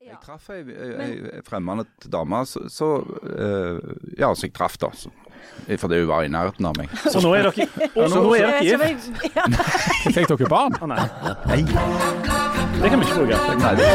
[0.00, 2.86] Jeg traff ei, ei, ei dame, så, så
[3.36, 3.80] eh,
[4.16, 4.88] Ja, så jeg traff, da.
[4.96, 5.10] Så,
[5.76, 6.88] fordi hun var i nærheten av meg.
[7.04, 7.66] Så nå er dere,
[8.00, 9.10] og nå er dere gift?
[10.14, 10.78] Fikk dere barn?
[10.80, 11.04] Å nei,
[11.50, 11.58] Nei,
[12.80, 13.58] det kan vi ikke bruke.
[13.60, 13.90] nei, det,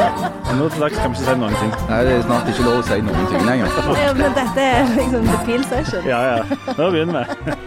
[0.60, 1.74] Nå til dags kan vi ikke si noen ting.
[1.90, 3.82] nei, det er snart ikke lov å si noen ting lenger.
[4.04, 6.06] Ja, Men dette er liksom the peel session.
[6.06, 6.62] Ja, ja.
[6.78, 7.60] Nå begynner vi.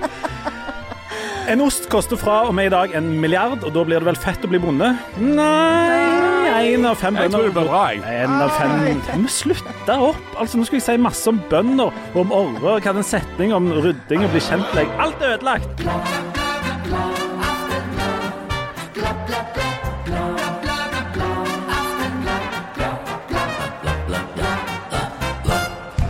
[1.50, 4.24] En ost koster fra og med i dag en milliard, og da blir det vel
[4.28, 4.94] fett å bli bonde?
[5.18, 6.27] Nei
[6.58, 8.00] Én av fem Jeg tror det blir bra, jeg.
[8.24, 10.24] En av fem Kan vi slutte opp?
[10.40, 12.68] Altså, Nå skulle jeg si masse om bønder og om orrer.
[12.72, 14.94] og hva en setning om rydding og bli kjent med deg.
[14.98, 15.84] Alt er ødelagt.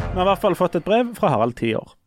[0.08, 1.97] Vi har i hvert fall fått et brev fra Harald, ti år.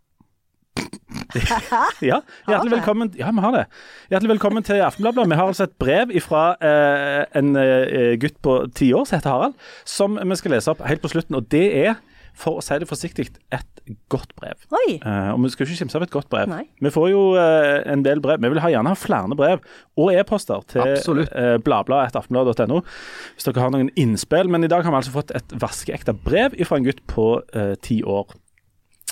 [2.01, 3.65] Ja, hjertelig velkommen Ja, vi har det.
[4.11, 5.27] Hjertelig velkommen til Aftenbladet.
[5.29, 9.33] Vi har altså et brev fra eh, en eh, gutt på ti år som heter
[9.33, 11.37] Harald, som vi skal lese opp helt på slutten.
[11.39, 11.99] Og det er,
[12.37, 13.81] for å si det forsiktig, et
[14.11, 14.59] godt brev.
[14.71, 14.97] Oi.
[14.97, 16.51] Eh, og vi skal ikke kimse av et godt brev.
[16.51, 16.65] Nei.
[16.83, 18.43] Vi får jo eh, en del brev.
[18.43, 19.65] Vi vil ha, gjerne ha flere brev
[19.99, 21.25] og e-poster til
[21.65, 24.51] bladbladet.aftenbladet.no hvis dere har noen innspill.
[24.51, 27.75] Men i dag har vi altså fått et vaskeekte brev fra en gutt på eh,
[27.83, 28.31] ti år.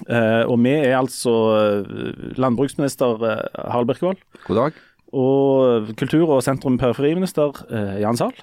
[0.08, 4.78] Eh, og vi er altså eh, landbruksminister eh, Harald Birkevold God dag.
[5.12, 8.36] og kultur- og sentrum-periferiminister eh, Jan Sahl.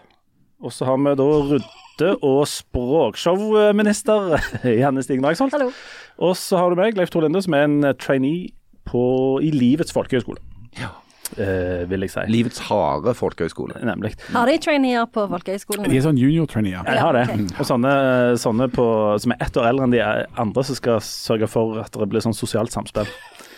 [0.61, 4.37] Og så har vi da rydde- og språkshowminister
[4.83, 5.53] Janne Stigen Drangsholt.
[5.57, 5.71] Hallo.
[6.19, 8.51] Og så har du meg, Leif Tor Linde, som er en trainee
[8.89, 9.03] på,
[9.45, 10.41] i Livets folkehøgskole.
[10.81, 10.93] Ja.
[11.37, 12.25] Eh, vil jeg si.
[12.33, 13.81] Livets harde folkehøyskole.
[13.87, 14.15] Nemlig.
[14.33, 15.89] Har de traineer på folkehøyskolen?
[15.91, 16.87] De er sånn junior-traineer.
[16.87, 17.25] Jeg har det.
[17.29, 17.49] Okay.
[17.61, 17.93] Og sånne,
[18.41, 18.87] sånne på,
[19.23, 20.03] som er ett år eldre enn de
[20.47, 23.11] andre, som skal sørge for at det blir sånn sosialt samspill.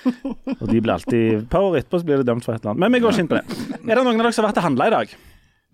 [0.09, 2.73] Og de blir alltid Et par år etterpå så blir de dømt for et eller
[2.73, 2.85] annet.
[2.87, 3.59] Men vi går ikke inn på det.
[3.83, 5.17] Er det noen av dere som har vært og handla i dag?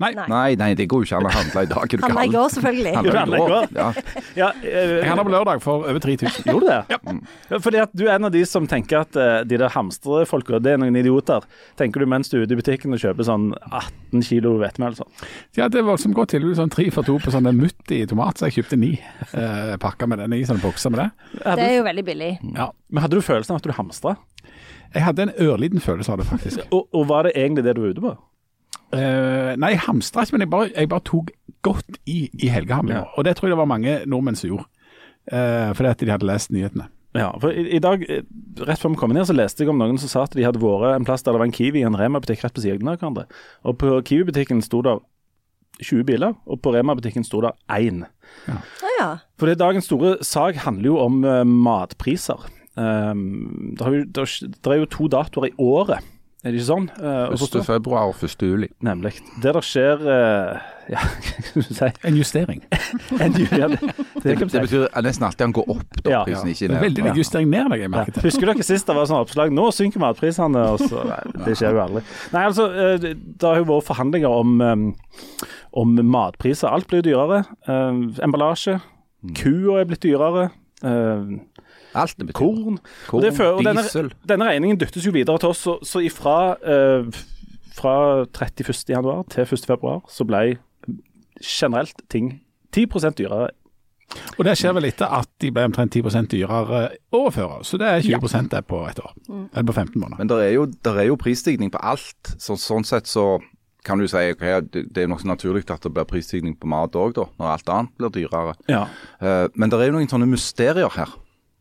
[0.03, 0.11] Nei.
[0.27, 0.57] Nei.
[0.59, 1.85] Nei, det går jo ikke an å handle i dag.
[1.87, 2.93] er du Han var i går, selvfølgelig.
[2.97, 3.67] Handla i i går.
[3.77, 3.85] Ja.
[4.35, 6.49] Ja, uh, Jeg handla på lørdag for over 3000.
[6.51, 6.81] Gjorde du det?
[6.91, 7.61] Ja.
[7.63, 10.73] Fordi at du er en av de som tenker at uh, de der hamstrefolka, det
[10.75, 11.47] er noen idioter.
[11.79, 15.05] Tenker du mens du er ute i butikken og kjøper sånn 18 kilo hvetemel eller
[15.05, 15.31] sånn.
[15.61, 16.57] Ja, det er voldsomt godt tilbud.
[16.59, 20.11] Sånn tre for to på sånn en mutti tomat, så jeg kjøpte ni uh, pakker
[20.11, 21.09] med den i sånne bokser med det.
[21.47, 22.35] Det er jo veldig billig.
[22.59, 22.73] Ja.
[22.91, 24.19] Men hadde du følelsen av at du hamstra?
[24.95, 26.67] Jeg hadde en ørliten følelse av det, faktisk.
[26.75, 28.19] Og, og var det egentlig det du var ute på?
[28.95, 31.33] Eh, nei, jeg hamstra ikke, men jeg bare, jeg bare tok
[31.65, 33.05] godt i i helgehandlinga.
[33.05, 33.13] Ja.
[33.17, 34.69] Og det tror jeg det var mange nordmenn som gjorde.
[35.25, 36.91] Uh, fordi at de hadde lest nyhetene.
[37.15, 38.25] Ja, for i, i dag, eh,
[38.67, 40.45] rett før vi kom inn her, så leste jeg om noen som sa at de
[40.45, 42.91] hadde vært en plass der det var en Kiwi i en Rema-butikk rett på siden
[42.91, 43.29] av hverandre.
[43.63, 44.97] Og på Kiwi-butikken sto det
[45.81, 48.03] 20 biler, og på Rema-butikken sto det én.
[48.51, 49.09] Å ja.
[49.41, 52.51] Fordi dagens store sak handler jo om uh, matpriser.
[52.75, 54.27] Um, det, har jo, det,
[54.59, 56.03] det er jo to datoer i året,
[56.45, 56.87] er det ikke sånn?
[57.01, 57.65] Eh, 1.
[57.65, 58.43] februar og 1.
[58.45, 58.69] juli.
[58.85, 59.15] Nemlig.
[59.43, 60.61] Det der skjer eh,
[60.93, 62.59] Ja, hva skal du si En justering.
[63.25, 64.59] en, ja, det, det, Det, kan vi si.
[64.59, 66.21] det betyr at nesten alltid han går opp, da, Ja.
[66.29, 66.83] prisen ikke Det er ned.
[66.85, 67.97] veldig mye justering ned, legger jeg Ja.
[67.97, 68.23] merke til.
[68.29, 71.73] Husker dere sist det var sånn oppslag 'Nå synker matprisene', og så Nei, det skjer
[71.73, 72.03] jo aldri.
[72.35, 76.69] Nei, altså, eh, det det har jo vært forhandlinger om, eh, om matpriser.
[76.69, 77.45] Alt blir dyrere.
[77.67, 78.81] Eh, emballasje.
[79.35, 80.51] Kua er blitt dyrere.
[80.85, 81.41] Eh,
[81.95, 82.39] Alt det betyr.
[82.39, 82.79] korn.
[83.09, 84.13] Korn, det før, og denne- diesel.
[84.29, 87.23] Denne regningen dyttes jo videre til oss, så, så ifra eh,
[87.75, 88.85] fra 31.
[88.89, 89.67] januar til 1.
[89.67, 90.59] februar så ble
[91.43, 92.41] generelt ting
[92.77, 93.51] 10% dyrere.
[94.39, 96.85] Og det skjer vel etter at de ble omtrent 10% dyrere
[97.15, 97.57] året før.
[97.67, 99.15] Så det er 20 det på et år.
[99.55, 100.19] Eller på 15 måneder.
[100.19, 102.35] Men det er, jo, der er jo prisstigning på alt.
[102.39, 103.41] Så, sånn sett så
[103.85, 106.95] kan du si ok, det, det er nokså naturlig at det blir prisstigning på mat
[106.97, 108.55] òg, når alt annet blir dyrere.
[108.71, 108.87] Ja.
[109.21, 111.13] Uh, men det er jo noen sånne mysterier her.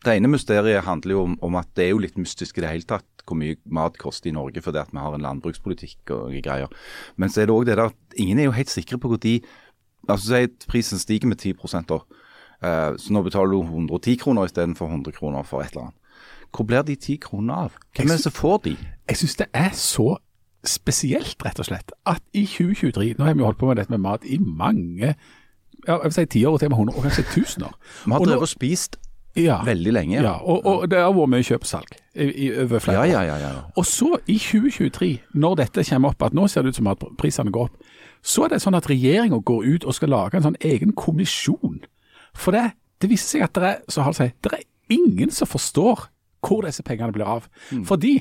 [0.04, 2.72] Det ene mysteriet handler jo om, om at det er jo litt mystisk i det
[2.74, 6.34] hele tatt hvor mye mat koster i Norge fordi at vi har en landbrukspolitikk og
[6.44, 6.72] greier.
[7.16, 9.46] Men så er det òg det der at ingen er jo helt sikre på når
[10.12, 11.54] Altså si prisen stiger med 10
[11.88, 12.02] da.
[12.60, 15.96] Eh, så nå betaler du 110 kroner istedenfor 100 kroner for et eller annet.
[16.52, 17.78] Hvor blir de 10 kronene av?
[17.96, 18.76] Hvem er det som får de?
[19.10, 20.18] Jeg syns det er så
[20.66, 23.92] spesielt, rett og slett, at i 2023 Nå har vi jo holdt på med dette
[23.92, 25.16] med mat i mange
[25.88, 27.74] ja, jeg vil si tiår og til og med 100 og kanskje 1000 år.
[28.06, 29.00] Vi har drevet og spist
[29.40, 30.20] Ja, veldig lenge.
[30.22, 33.24] ja og, og det har vært mye kjøp og salg i, i, over flere ja,
[33.26, 33.64] ja, ja, ja.
[33.80, 37.06] Og så i 2023, når dette kommer opp, at nå ser det ut som at
[37.18, 37.90] prisene går opp,
[38.24, 41.82] så er det sånn at regjeringa går ut og skal lage en sånn egen kommisjon.
[42.38, 45.34] For det, det viser seg at det er, så har det, seg, det er ingen
[45.34, 46.08] som forstår
[46.44, 47.50] hvor disse pengene blir av.
[47.88, 48.20] Fordi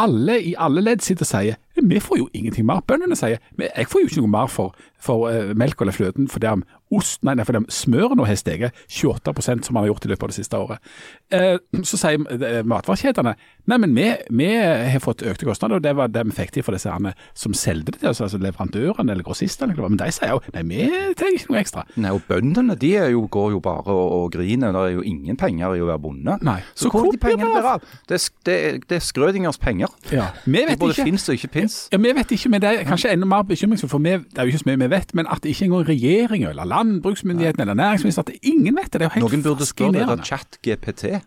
[0.00, 2.82] alle i alle ledd sitter og sier vi får jo ingenting mer.
[2.86, 6.42] Bøndene sier jeg får jo ikke noe mer for, for uh, melk eller fløten for
[6.42, 9.92] det om ost, nei, nei, for de smøret nå har steget 28 som man har
[9.92, 10.90] gjort i løpet av det siste året.
[11.30, 11.56] Eh,
[11.86, 13.34] så sier eh, matvarekjedene
[13.70, 16.64] nei, men vi, vi har fått økte kostnader, og det var det vi fikk til
[16.66, 19.76] for disse herne som solgte det til oss, altså leverandørene eller grossistene.
[19.78, 20.88] Men de sier jo nei, vi
[21.18, 21.84] trenger ikke noe ekstra.
[22.00, 24.74] Nei, og Bøndene de jo, går jo bare og, og griner.
[24.74, 26.36] Det er jo ingen penger i å være bonde.
[26.46, 26.58] Nei.
[26.74, 27.86] Så, Så hvor de pengene blir av?
[28.10, 28.56] Det, det,
[28.90, 29.94] det er Skrødingers penger.
[30.14, 31.06] Ja, vi vet både ikke.
[31.10, 31.78] fins og ikke fins.
[31.92, 34.48] Ja, Vi vet ikke, men det er kanskje enda mer bekymringsfullt, for vi, det er
[34.48, 38.32] jo ikke så mye vi vet, men at ikke engang regjeringa eller landbruksmyndighetene eller næringsministeren,
[38.32, 39.00] at ingen vet det.
[39.00, 41.20] Det er jo helt Noen burde spørre der chat-GPT.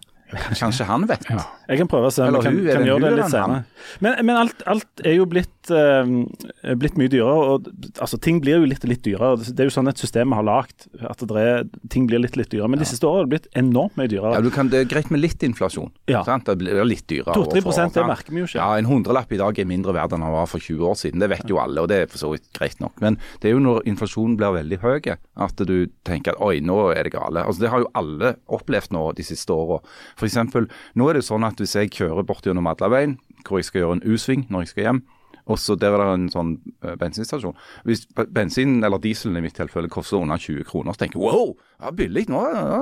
[0.59, 1.25] Kanskje han vet.
[1.30, 1.44] Ja.
[1.69, 3.63] Jeg kan prøve å se om vi kan, hun, kan gjøre det litt senere.
[4.03, 7.56] Men, men alt, alt er jo blitt, uh, blitt mye dyrere.
[7.56, 7.69] og
[8.03, 9.39] altså, Ting blir jo litt litt dyrere.
[9.44, 12.38] Det er jo sånn et system vi har lagd, at det er, ting blir litt
[12.39, 12.71] litt dyrere.
[12.74, 14.35] Men de siste årene har det blitt enormt mye dyrere.
[14.38, 15.91] Ja, du kan, Det er greit med litt inflasjon.
[16.12, 16.24] Ja.
[16.27, 16.50] Sant?
[16.50, 17.38] Det blir litt dyrere.
[17.38, 18.59] 2-3 år det merker vi jo ikke.
[18.59, 21.24] Ja, En hundrelapp i dag er mindre verd enn den var for 20 år siden.
[21.24, 23.00] Det vet jo alle, og det er for så vidt greit nok.
[23.03, 26.77] Men det er jo når inflasjonen blir veldig høy at du tenker at oi, nå
[26.94, 27.44] er det gale.
[27.44, 29.79] Altså Det har jo alle opplevd nå de siste åra.
[30.24, 30.72] F.eks.
[30.96, 34.00] nå er det sånn at hvis jeg kjører bort gjennom Madlaveien, hvor jeg skal gjøre
[34.00, 35.04] en U-sving når jeg skal hjem,
[35.52, 36.52] og så der er det en sånn
[36.86, 37.58] eh, bensinstasjon.
[37.88, 41.52] Hvis bensin, eller dieselen i mitt tilfelle koster under 20 kroner, så tenker jeg wow,
[41.81, 42.30] ja, billig.
[42.31, 42.80] Nå, ja,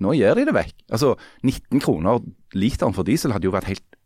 [0.00, 0.76] nå gir de det vekk.
[0.94, 2.22] Altså 19 kroner
[2.54, 3.98] literen for diesel hadde jo vært helt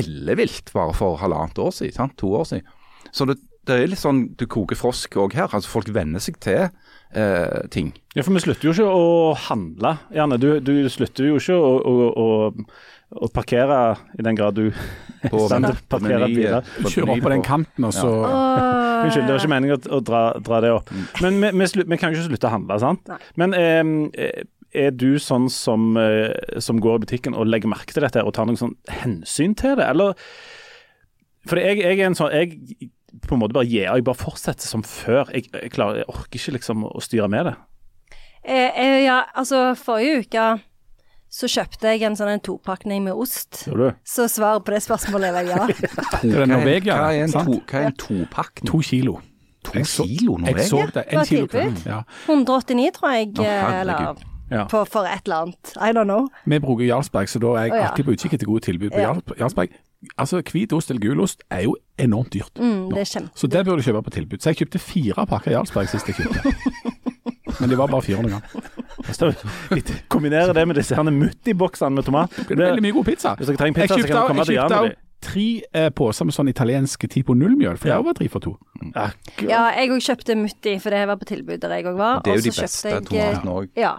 [0.00, 2.16] ellevilt bare for halvannet år siden, sant?
[2.20, 2.72] to år siden.
[3.12, 3.36] Så det,
[3.68, 5.48] det er litt sånn du koker frosk òg her.
[5.52, 7.92] altså Folk venner seg til eh, ting.
[8.16, 10.38] Ja, for vi slutter jo ikke å handle, Janne.
[10.42, 12.26] Du, du slutter jo ikke å, å, å,
[13.22, 13.78] å parkere
[14.18, 16.58] i den grad du parkerer På, stand på biler.
[16.58, 19.04] eh, Kjøre opp på den kanten, og så Åh.
[19.04, 20.90] Unnskyld, det var ikke meningen å, å dra, dra det opp.
[21.22, 23.08] Men vi, vi, vi kan jo ikke slutte å handle, sant?
[23.10, 23.18] Nei.
[23.42, 23.56] Men
[24.14, 24.42] eh,
[24.72, 26.30] er du sånn som, eh,
[26.62, 29.74] som går i butikken og legger merke til dette og tar noe sånn hensyn til
[29.78, 30.14] det, eller
[31.50, 32.90] For jeg, jeg er en sånn Jeg
[33.26, 35.28] på en måte bare gir, jeg bare fortsetter som før.
[35.34, 37.54] Jeg, jeg, klarer, jeg orker ikke liksom å styre med det.
[38.42, 40.46] Eh, eh, ja, altså forrige uke
[41.32, 43.62] så kjøpte jeg en sånn en topakning med ost.
[43.64, 43.86] Du?
[44.04, 45.66] Så svaret på det spørsmålet er vel ja.
[46.22, 48.60] Det er Hva er en, to, hva er en topakk?
[48.68, 49.14] To kilo.
[49.64, 51.06] To Jeg så- kilo Jeg så det.
[51.08, 51.46] En kilo
[51.86, 52.02] ja.
[52.26, 53.32] 189, tror jeg.
[53.38, 54.12] Å, eh, eller
[54.52, 54.66] Ja.
[54.68, 55.72] på, for et eller annet.
[55.80, 56.28] I don't know.
[56.44, 59.14] Vi bruker Jarlsberg, så da er jeg alltid på utkikk etter gode tilbud på Ja.
[59.38, 59.72] Jarlsberg.
[60.18, 62.58] Altså, Hvit ost eller gul ost er jo enormt dyrt.
[62.58, 63.28] Mm, det er.
[63.34, 64.38] Så det burde du kjøpe på tilbud.
[64.42, 66.54] Så jeg kjøpte fire pakker Jarlsberg sist jeg kjøpte.
[67.60, 68.42] Men de var bare 400 gram.
[70.10, 72.34] Kombinere det med disse Mutti-boksene med tomat.
[72.36, 73.34] Det blir veldig mye god pizza.
[73.38, 76.26] Hvis dere trenger pizza, så kan dere komme til Jan med også tre eh, poser
[76.28, 77.96] med sånn italiensk Tipo nullmjøl, for Ja.
[78.02, 78.56] det var tre for to.
[78.80, 78.90] de.
[78.96, 79.10] Ja.
[79.46, 82.20] Ja, jeg òg kjøpte Mutti, for det var på tilbud der jeg òg var.
[82.24, 83.68] Det er jo de beste jeg, eh, tomatene òg.
[83.78, 83.92] Ja.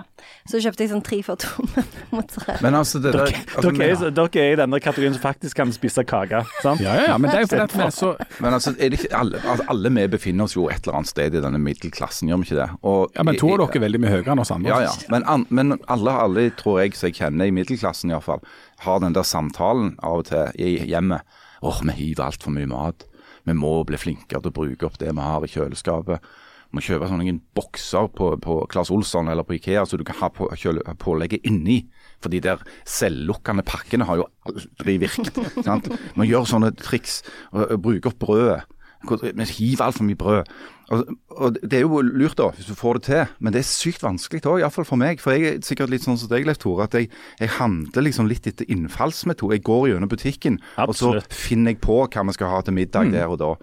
[0.47, 1.63] Så kjøpte jeg sånn tre for to
[2.11, 2.61] mot mozzarella.
[2.61, 5.71] Men altså, det der altså, Dere, er, dere er i denne kategorien som faktisk kan
[5.71, 6.43] spise kake.
[6.61, 6.81] sant?
[6.83, 8.11] Ja, ja, ja, men det er jo fordi at vi er så
[8.43, 11.07] Men altså, er det ikke alle, altså, alle vi befinner oss jo et eller annet
[11.13, 12.69] sted i denne middelklassen, gjør vi ikke det?
[12.83, 14.69] Og, Ja, men to av dere er veldig mye høyere enn oss andre.
[14.69, 14.91] Ja, ja.
[15.09, 18.43] Men, an, men alle, alle tror jeg som jeg kjenner i middelklassen iallfall,
[18.83, 21.25] har den der samtalen av og til i hjemmet.
[21.63, 23.05] Åh, vi hiver altfor mye mat.
[23.47, 26.27] Vi må bli flinkere til å bruke opp det vi har i kjøleskapet.
[26.73, 30.17] Vi må kjøpe sånne bokser på, på Claes Olsson eller på Ikea så du kan
[30.23, 31.83] ha på, kjøle, pålegget inni.
[32.23, 35.37] For de der selvlukkende pakkene har jo aldri virket.
[35.67, 35.91] sant?
[36.15, 37.21] Vi gjør sånne triks
[37.51, 38.63] bruke opp brødet.
[39.03, 40.51] Vi hiver altfor mye brød.
[40.93, 44.03] Og, Det er jo lurt da, hvis du får det til, men det er sykt
[44.03, 45.21] vanskelig òg, iallfall for meg.
[45.23, 47.09] For jeg er sikkert litt sånn som deg, Leif Tore, at jeg,
[47.39, 49.57] jeg handler liksom litt etter innfallsmetode.
[49.57, 53.11] Jeg går gjennom butikken, og så finner jeg på hva vi skal ha til middag
[53.13, 53.55] der og da.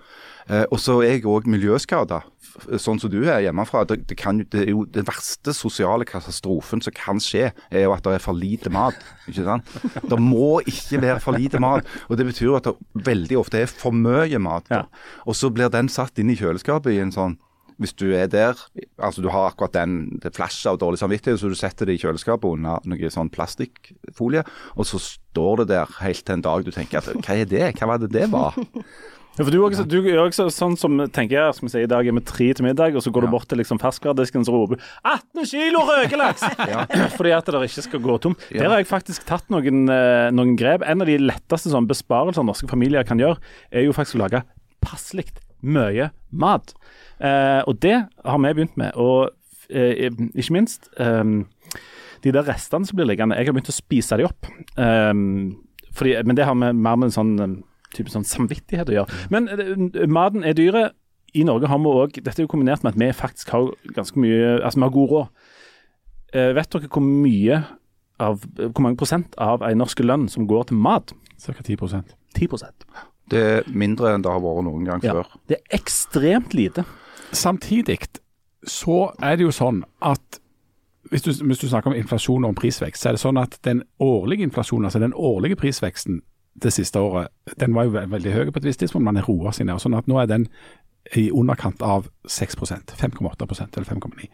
[0.50, 2.25] Eh, og så er jeg òg miljøskada,
[2.82, 3.85] sånn som du er hjemmefra.
[3.88, 7.94] Det, det, kan, det er jo den verste sosiale katastrofen som kan skje, er jo
[7.94, 8.98] at det er for lite mat.
[9.31, 9.77] ikke sant?
[10.10, 11.86] Det må ikke være for lite mat.
[12.08, 14.67] Og det betyr jo at det veldig ofte er for mye mat.
[14.72, 14.86] Ja.
[15.27, 17.39] Og så blir den satt inn i kjøleskapet i en sånn
[17.81, 18.58] hvis du er der,
[19.01, 22.03] altså du har akkurat den det flashet av dårlig samvittighet, så du setter det i
[22.03, 24.43] kjøleskapet under noe sånn plastikkfolie,
[24.77, 27.70] og så står det der helt til en dag du tenker at hva er det,
[27.79, 28.58] hva var det det var?
[29.41, 32.05] Ja, for du, også, du er også sånn som tenker jeg, som sier i dag
[32.05, 34.82] er vi tre til middag, og så går du bort til liksom ferskvaredisken og roper
[35.01, 36.43] 18 kilo røkelaks!
[37.17, 38.43] Fordi at det ikke skal gå tomt.
[38.53, 38.67] Ja.
[38.67, 40.85] Der har jeg faktisk tatt noen, eh, noen grep.
[40.85, 43.41] En av de letteste sånn besparelser norske familier kan gjøre,
[43.73, 44.43] er jo faktisk å lage
[44.85, 45.31] passelig
[45.65, 46.11] mye
[46.44, 46.75] mat.
[47.17, 48.93] Eh, og det har vi begynt med.
[49.01, 49.32] Og
[49.73, 51.25] eh, ikke minst eh,
[52.29, 54.53] de der restene som blir liggende, jeg har begynt å spise de opp.
[54.77, 55.17] Eh,
[55.97, 57.35] fordi, men det har vi mer med en sånn
[57.94, 59.19] type sånn samvittighet å gjøre.
[59.31, 60.91] Men uh, maten er dyre.
[61.35, 64.19] I Norge har vi òg Dette er jo kombinert med at vi faktisk har ganske
[64.19, 65.29] mye Altså, vi har god råd.
[66.35, 67.61] Uh, vet dere hvor mye
[68.20, 71.15] av Hvor mange prosent av en norsk lønn som går til mat?
[71.41, 71.55] Ca.
[71.63, 72.85] 10% 10%
[73.31, 75.15] Det er mindre enn det har vært noen gang Ja.
[75.20, 75.31] før.
[75.49, 76.85] Det er ekstremt lite.
[77.32, 78.01] Samtidig
[78.67, 80.41] så er det jo sånn at
[81.11, 83.56] hvis du, hvis du snakker om inflasjon og om prisvekst, så er det sånn at
[83.65, 86.20] den årlige inflasjonen, altså den årlige prisveksten
[86.62, 89.26] det siste året, den var jo ve- veldig høy på et visst tidspunkt, men den
[89.26, 89.81] roer seg ned.
[89.82, 90.48] Sånn at nå er den
[91.17, 94.29] i underkant av 6% 5,8% eller 5,9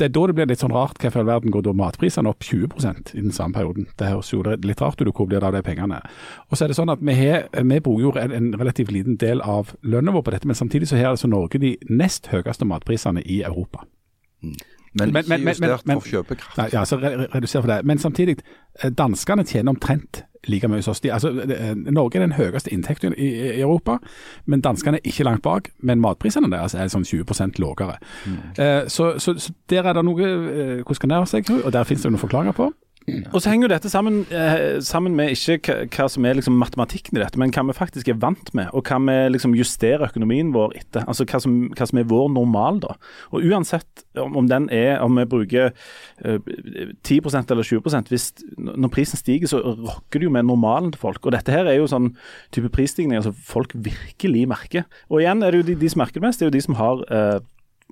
[0.00, 2.30] det er da det blir litt sånn rart hvorfor i all verden går da matprisene
[2.30, 3.88] opp 20% i den samme perioden.
[4.00, 6.00] Det høres jo litt rart ut, hvor blir det av de pengene?
[6.48, 9.42] Og så er det sånn at Vi, har, vi bruker jo en, relativt liten del
[9.44, 13.22] av lønna vår på dette, men samtidig så har altså Norge de nest høyeste matprisene
[13.26, 13.84] i Europa.
[14.92, 16.56] Men, Men- ikke men- men- justert men- for kjøpekraft.
[16.58, 17.84] Nei, ja, så re re- reduser for det.
[17.86, 18.38] Men samtidig,
[18.82, 21.00] eh, danskene tjener omtrent like mye som oss.
[21.04, 23.98] Altså, eh, Norge er den høyeste inntekten i, i Europa,
[24.46, 25.70] men danskene er ikke langt bak.
[25.82, 27.98] Men matprisene deres er sånn 20 lavere.
[28.58, 31.72] Eh, så, så, så der er det noe eh, hvordan skal det ha seg, og
[31.72, 32.72] der finnes det noen forklaringer på.
[33.08, 37.16] Og så henger jo dette sammen, eh, sammen med ikke hva, som er liksom matematikken
[37.16, 40.52] i dette, men hva vi faktisk er vant med, og hva vi liksom justerer økonomien
[40.54, 41.06] vår etter.
[41.08, 42.94] Altså hva som, hva som er vår normal, da.
[43.32, 45.72] Og uansett om, om den er om vi bruker
[46.24, 46.38] eh,
[47.02, 51.24] 10% eller 20% hvis Når prisen stiger, så rokker det jo med normalen til folk.
[51.24, 52.12] Og dette her er jo sånn
[52.54, 54.84] type prisstigninger som folk virkelig merker.
[55.08, 56.66] Og igjen er det jo de, de som merker det mest, det er jo de
[56.68, 57.40] som har eh,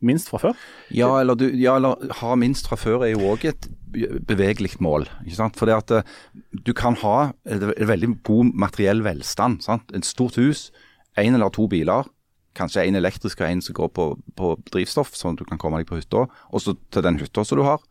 [0.03, 0.59] minst fra før.
[0.95, 3.69] Ja, eller, du, ja, eller ha minst fra før er jo òg et
[4.29, 5.07] bevegelig mål.
[5.25, 5.57] ikke sant?
[5.59, 6.03] For at eh,
[6.53, 9.63] du kan ha en veldig god materiell velstand.
[9.65, 9.89] sant?
[9.97, 10.69] Et stort hus,
[11.19, 12.07] én eller to biler,
[12.59, 15.79] kanskje en elektrisk og en som går på, på drivstoff, sånn at du kan komme
[15.79, 17.83] deg på hytta, og så til den hytta som du har.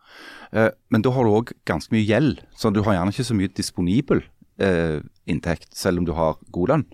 [0.51, 3.37] Eh, Men da har du òg ganske mye gjeld, så du har gjerne ikke så
[3.37, 4.23] mye disponibel
[4.59, 4.99] eh,
[5.29, 6.85] inntekt, selv om du har god lønn.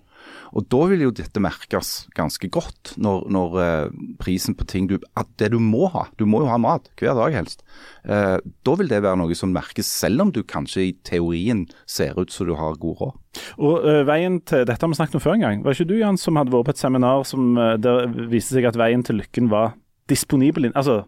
[0.54, 4.96] Og da vil jo dette merkes ganske godt, når, når eh, prisen på ting du
[5.18, 7.64] At det du må ha, du må jo ha mat hver dag helst.
[8.06, 12.18] Eh, da vil det være noe som merkes, selv om du kanskje i teorien ser
[12.20, 13.20] ut som du har god råd.
[13.58, 15.64] Og ø, veien til, Dette har vi snakket om før en gang.
[15.64, 18.68] Var ikke du Jan, som hadde vært på et seminar som ø, der viste seg
[18.70, 19.74] at veien til lykken var
[20.10, 21.02] disponibel, altså,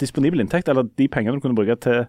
[0.00, 2.06] disponibel inntekt, eller de pengene du kunne bruke til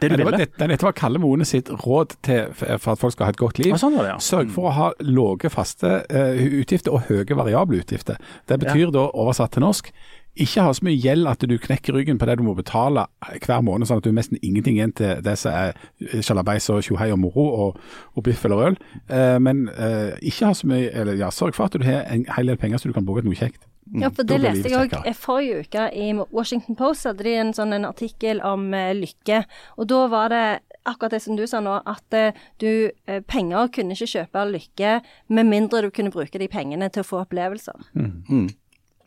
[0.00, 3.28] det Det var, dette, dette var Kalle Moene sitt råd til, for at folk skal
[3.28, 3.76] ha et godt liv.
[3.80, 4.18] Sånn det, ja.
[4.22, 8.20] Sørg for å ha lave faste uh, utgifter og høye variable utgifter.
[8.48, 9.92] Det betyr da oversatt til norsk
[10.32, 13.04] ikke ha så mye gjeld at du knekker ryggen på det du må betale
[13.44, 16.80] hver måned, sånn at du har nesten ingenting igjen til det som er sjalabais og
[16.86, 17.82] tjohei og moro og,
[18.16, 18.78] og biff eller øl.
[19.12, 22.24] Uh, men uh, ikke ha så mye, eller ja, sørg for at du har en
[22.38, 23.68] hel del penger så du kan bruke til noe kjekt.
[23.90, 27.08] Ja, for det leste jeg òg forrige uke i Washington Post.
[27.08, 29.42] hadde de en sånn en artikkel om uh, lykke.
[29.76, 30.44] Og da var det
[30.86, 34.96] akkurat det som du sa nå, at uh, du uh, Penger kunne ikke kjøpe lykke
[35.34, 37.86] med mindre du kunne bruke de pengene til å få opplevelser.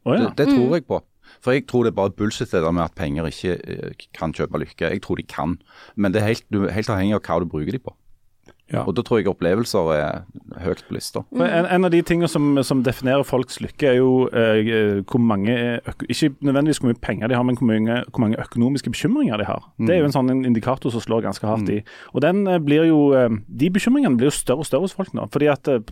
[0.06, 0.28] Å, ja.
[0.28, 1.02] Det, det tror jeg på.
[1.42, 4.62] For jeg tror det er bare bullshit det der med at penger ikke kan kjøpe
[4.62, 4.92] lykke.
[4.92, 5.56] Jeg tror de kan,
[5.96, 7.96] men det er helt, du, helt avhengig av hva du bruker de på.
[8.74, 8.82] Ja.
[8.82, 10.24] Og da tror jeg opplevelser er
[10.64, 11.22] høyt på lista.
[11.38, 15.54] En, en av de tingene som, som definerer folks lykke, er jo eh, hvor mange
[16.10, 19.46] Ikke nødvendigvis hvor mye penger de har, men hvor mange, hvor mange økonomiske bekymringer de
[19.46, 19.68] har.
[19.78, 21.84] Det er jo en sånn indikator som slår ganske hardt i.
[22.16, 25.14] Og den eh, blir jo eh, De bekymringene blir jo større og større hos folk
[25.14, 25.28] nå.
[25.34, 25.86] Fordi at eh,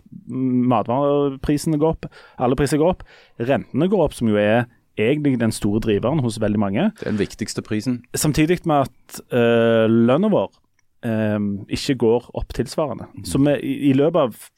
[0.74, 2.10] matvareprisene går opp,
[2.42, 3.06] alle priser går opp.
[3.38, 4.66] Rentene går opp, som jo er
[4.98, 6.90] egentlig den store driveren hos veldig mange.
[6.98, 8.02] Det er den viktigste prisen.
[8.14, 10.50] Samtidig med at eh, lønna vår
[11.04, 11.38] eh,
[11.78, 13.10] ikke går opp tilsvarende.
[13.28, 14.50] Så vi, i, i løpet av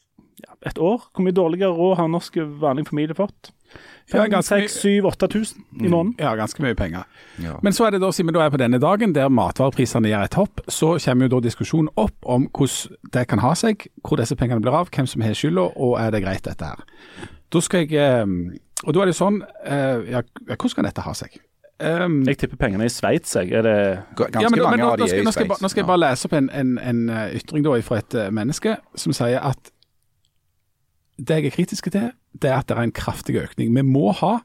[0.44, 3.52] ja, et år, hvor mye dårligere råd har norsk vanlig familie fått?
[4.06, 6.14] Ja, 5 ganske 6 7 8000 i måneden.
[6.18, 7.08] Ja, ganske mye penger.
[7.42, 7.56] Ja.
[7.62, 10.36] Men så er det da, siden vi er på denne dagen der matvareprisene gjør et
[10.38, 14.38] hopp, så kommer jo da diskusjonen opp om hvordan det kan ha seg, hvor disse
[14.38, 16.86] pengene blir av, hvem som har skylda, og er det greit dette her.
[17.50, 18.26] Da skal jeg eh,
[18.84, 21.38] Og da er det sånn eh, ja, hvordan kan dette ha seg?
[21.76, 23.52] Um, Jeg tipper pengene i Sveits, jeg.
[23.52, 23.78] Er det
[24.16, 25.60] Ganske ja, men, mange nå, av de er i nå, skal Sveits.
[25.60, 28.30] nå skal jeg bare lese opp en, en, en eh, ytring da fra et eh,
[28.32, 29.72] menneske som sier at
[31.20, 33.76] det jeg er kritisk til, det er at det er en kraftig økning.
[33.76, 34.38] Vi må ha,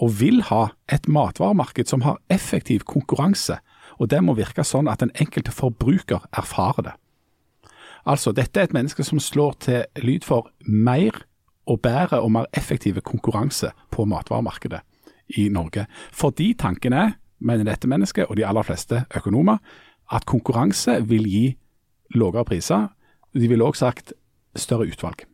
[0.00, 3.58] og vil ha, et matvaremarked som har effektiv konkurranse.
[4.00, 6.96] Og det må virke sånn at den enkelte forbruker erfarer det.
[8.08, 11.24] Altså, dette er et menneske som slår til lyd for mer
[11.68, 14.84] og bedre og mer effektive konkurranse på matvaremarkedet
[15.36, 15.86] i Norge.
[16.12, 19.58] Fordi tanken er, mener dette mennesket og de aller fleste økonomer,
[20.12, 21.46] at konkurranse vil gi
[22.14, 22.88] lavere priser.
[23.34, 24.12] De ville også sagt
[24.56, 25.26] større utvalg.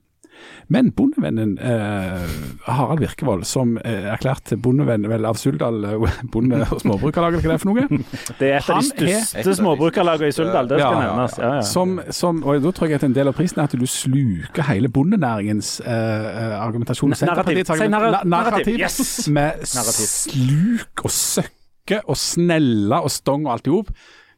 [0.72, 2.22] Men bondevennen eh,
[2.66, 7.52] Harald Virkevold, som eh, erklært bondevenn vel av Suldal eh, bonde- og småbrukarlag, eller hva
[7.52, 8.04] det er for noe?
[8.40, 10.96] Det er et av de Han er- Et av største småbrukarlagene i Suldal, det skal
[10.96, 11.12] Ja, ja, ja.
[11.18, 11.36] nevnes.
[11.38, 11.66] Ja, ja.
[11.68, 14.68] Som, som, og da tror jeg at en del av prisen er at du sluker
[14.70, 17.12] hele bondenæringens eh, eh, argumentasjon.
[17.20, 17.60] Narrativ.
[17.64, 18.78] Si argument- narra- narrativ.
[18.80, 19.28] Yes!
[19.28, 20.08] Med Narrativ.
[20.16, 23.90] sluk og søkke og snelle og stong og alt i hop.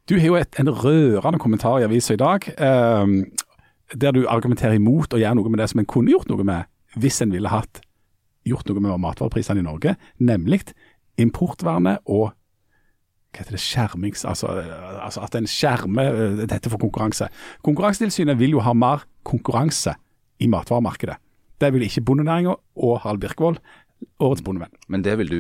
[0.07, 3.15] Du har jo et, en rørende kommentar i avisa i dag, eh,
[3.95, 6.67] der du argumenterer imot å gjøre noe med det som en kunne gjort noe med,
[6.97, 7.83] hvis en ville hatt
[8.47, 10.63] gjort noe med matvareprisene i Norge, nemlig
[11.21, 12.33] importvernet og
[13.37, 14.25] hva heter det, skjermings...
[14.25, 14.49] Altså,
[15.03, 17.29] altså at en skjermer eh, dette for konkurranse.
[17.67, 19.93] Konkurransetilsynet vil jo ha mer konkurranse
[20.41, 21.19] i matvaremarkedet.
[21.61, 23.61] Det vil ikke bondenæringa og Harald Birkvold,
[24.21, 24.73] årets bondevenn.
[24.89, 25.39] Men det vil du.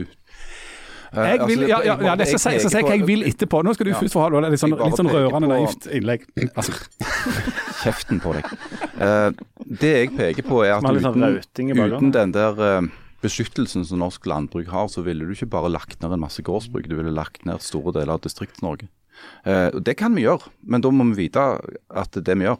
[1.12, 3.22] Eh, Jeg vil, altså, ja, ja, ja, det jeg skal jeg si hva jeg vil
[3.28, 3.62] etterpå.
[3.64, 4.00] Nå skal du Ja.
[4.00, 6.26] først få ha det litt sånn, litt sånn rørende naivt innlegg.
[6.56, 6.72] Altså,
[7.82, 8.44] Kjeften på deg.
[8.98, 9.30] Uh,
[9.62, 12.88] det jeg peker på er at sånn uten, uten den der uh,
[13.22, 16.88] beskyttelsen som norsk landbruk har, så ville du ikke bare lagt ned en masse gårdsbruk,
[16.88, 18.88] du ville lagt ned store deler av Distrikts-Norge.
[19.48, 22.36] Eh, og det kan vi gjøre, men da må vi vite at det er det
[22.42, 22.58] vi gjør.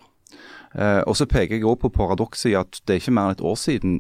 [0.76, 3.36] Eh, og så peker jeg også på paradokset i at det er ikke mer enn
[3.36, 3.98] et år siden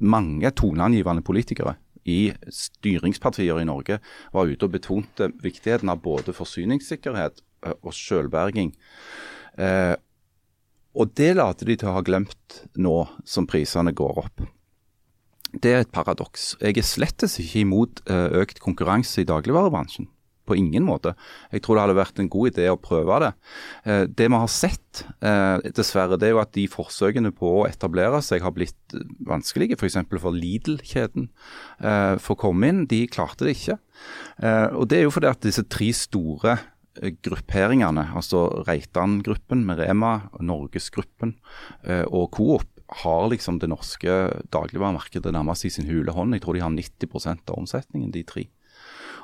[0.00, 1.76] mange toneangivende politikere
[2.06, 4.00] i styringspartier i Norge
[4.34, 8.72] var ute og betonte viktigheten av både forsyningssikkerhet eh, og selvberging.
[9.58, 9.94] Eh,
[10.96, 12.98] og det later de til å ha glemt nå
[13.28, 14.46] som prisene går opp.
[15.56, 16.54] Det er et paradoks.
[16.60, 20.08] Jeg er slettes ikke imot eh, økt konkurranse i dagligvarebransjen.
[20.46, 21.14] På ingen måte.
[21.50, 23.32] Jeg tror det hadde vært en god idé å prøve det.
[23.84, 27.66] Eh, det vi har sett, eh, dessverre, det er jo at de forsøkene på å
[27.66, 29.78] etablere seg har blitt eh, vanskelige.
[29.78, 29.98] F.eks.
[30.06, 31.28] For, for Lidl-kjeden.
[32.22, 33.76] For å komme inn, de klarte det ikke.
[34.76, 36.56] Og det er jo fordi at disse tre store
[37.26, 41.34] grupperingene, altså Reitan-gruppen med Rema, Norgesgruppen
[42.06, 42.70] og Coop,
[43.02, 44.16] har liksom det norske
[44.54, 46.36] dagligvaremarkedet nærmest i sin hule hånd.
[46.36, 48.46] Jeg tror de har 90% av omsetningen, de tre.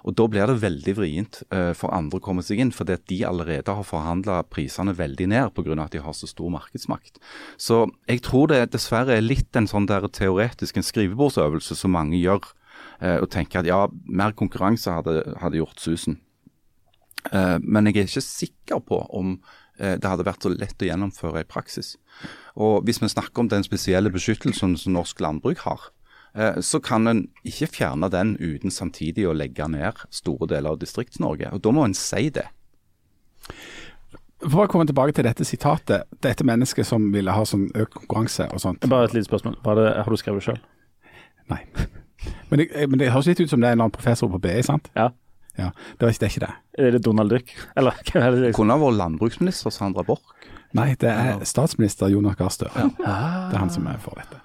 [0.03, 3.07] Og Da blir det veldig vrient eh, for andre å komme seg inn, fordi at
[3.11, 5.77] de allerede har forhandla prisene veldig ned pga.
[5.83, 7.21] at de har så stor markedsmakt.
[7.57, 12.19] Så jeg tror det dessverre er litt en sånn der teoretisk en skrivebordsøvelse som mange
[12.19, 12.43] gjør.
[13.01, 16.21] eh, og tenker at ja, mer konkurranse hadde, hadde gjort susen.
[17.31, 19.41] Eh, men jeg er ikke sikker på om
[19.83, 21.97] det hadde vært så lett å gjennomføre i praksis.
[22.55, 25.89] Og Hvis vi snakker om den spesielle beskyttelsen som norsk landbruk har,
[26.65, 31.51] så kan en ikke fjerne den uten samtidig å legge ned store deler av Distrikts-Norge.
[31.53, 32.47] Og Da må en si det.
[34.43, 36.09] For å komme tilbake til dette sitatet.
[36.25, 38.87] Dette mennesket som ville ha sånn økt konkurranse og sånt.
[38.91, 39.59] Bare et lite spørsmål.
[39.63, 40.63] Det, har du skrevet det sjøl?
[41.53, 41.63] Nei.
[42.51, 44.39] Men det, men det høres litt ut som det er en eller annen professor på
[44.45, 44.87] BI, sant?
[44.95, 45.09] Ja.
[45.59, 46.29] Ja, Det er ikke det.
[46.29, 46.53] Er ikke det.
[46.87, 47.51] Er det Donald Duck?
[47.77, 48.37] Eller hva er?
[48.45, 50.23] Det kunne ha vært landbruksminister Sandra Borch.
[50.73, 52.87] Nei, det er statsminister Jonas Gahr Støre.
[52.99, 54.39] Det er han som er for dette.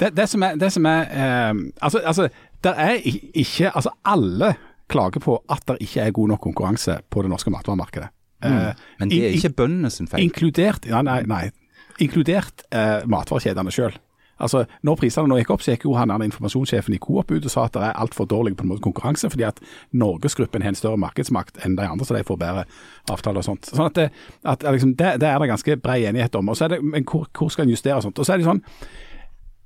[0.00, 2.28] Det, det som er, det som er eh, Altså, altså
[2.64, 4.54] der er ikke Altså, alle
[4.88, 8.08] klager på at det ikke er god nok konkurranse på det norske matvaremarkedet.
[8.44, 10.24] Eh, Men det er ikke bøndene sin feil.
[10.24, 11.50] Inkludert ja, nei, nei,
[12.00, 13.96] inkludert eh, matvarekjedene sjøl.
[14.38, 17.44] Altså, når prisene nå gikk opp, så gikk jo han der informasjonssjefen i Coop ut
[17.44, 19.60] og sa at det er altfor dårlig på en måte konkurranse, fordi at
[19.98, 22.64] Norgesgruppen har en større markedsmakt enn de andre, så de får bedre
[23.10, 23.70] avtaler og sånt.
[23.72, 24.08] Sånn at Det,
[24.44, 26.48] at, liksom, det, det er det ganske bred enighet om.
[26.48, 28.18] Og så er det, Men hvor, hvor skal en justere og sånt?
[28.18, 28.62] Og så er det sånn,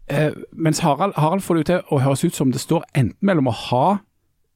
[0.08, 3.20] eh, Mens Harald, Harald får det jo til å høres ut som det står enten
[3.20, 3.86] mellom å ha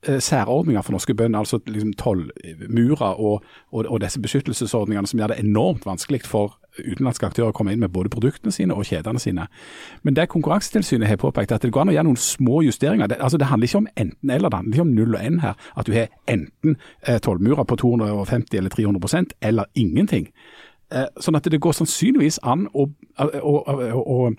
[0.07, 5.35] eh, særordninger for norske bønder, altså liksom tollmurer og, og, og disse beskyttelsesordningene som gjør
[5.35, 9.47] det enormt vanskelig for utenlandske aktører komme inn med både produktene sine og kjedene sine.
[10.03, 13.11] Men det Konkurransetilsynet har påpekt, at det går an å gjøre noen små justeringer.
[13.11, 15.59] Det, altså det handler ikke om enten-eller, det handler ikke om null og én her.
[15.77, 20.31] At du har enten eh, tollmurer på 250 eller 300% eller ingenting.
[20.93, 24.33] Eh, sånn at det går sannsynligvis an å, å, å, å,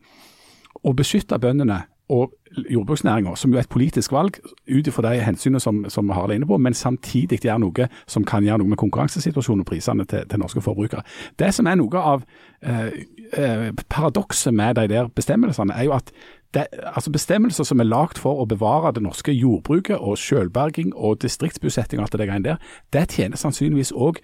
[0.84, 2.32] å beskytte bøndene og
[2.72, 4.40] jordbruksnæringa, som jo er et politisk valg,
[4.72, 7.88] ut ifra de hensynene som, som vi har det inne på, men samtidig gjøre noe
[8.08, 11.04] som kan gjøre noe med konkurransesituasjonen og prisene til, til norske forbrukere.
[11.40, 12.24] Det som er noe av
[12.64, 16.14] eh, eh, paradokset med de der bestemmelsene, er jo at
[16.56, 16.64] det,
[16.96, 22.00] altså bestemmelser som er lagd for å bevare det norske jordbruket og selvberging og distriktsbosetting
[22.00, 22.62] og alt det greiene der,
[22.96, 24.22] det tjener sannsynligvis òg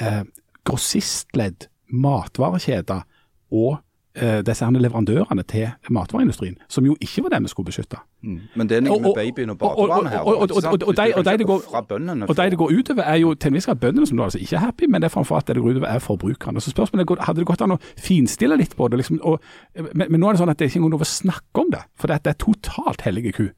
[0.00, 0.22] eh,
[0.68, 3.04] grossistledd, matvarekjeder
[3.52, 3.78] og
[4.46, 7.98] disse her leverandørene til matvareindustrien, som jo ikke var det vi skulle beskytte.
[8.22, 10.20] Men det er noe med babyen og badevannet her.
[10.20, 13.76] og- og- og- og- og de- det går- utover er jo til en viss grad
[13.80, 15.70] bøndene som da altså ikke er happy, men det er framfor alt det det går
[15.70, 16.60] utover er forbrukerne.
[16.60, 18.98] Så spørsmålet er, hadde det gått an å finstille litt på det?
[18.98, 19.20] Liksom,
[19.94, 21.70] men, men nå er det sånn at det er ikke engang lov å snakke om
[21.70, 23.48] det, for det, det er totalt hellige ku.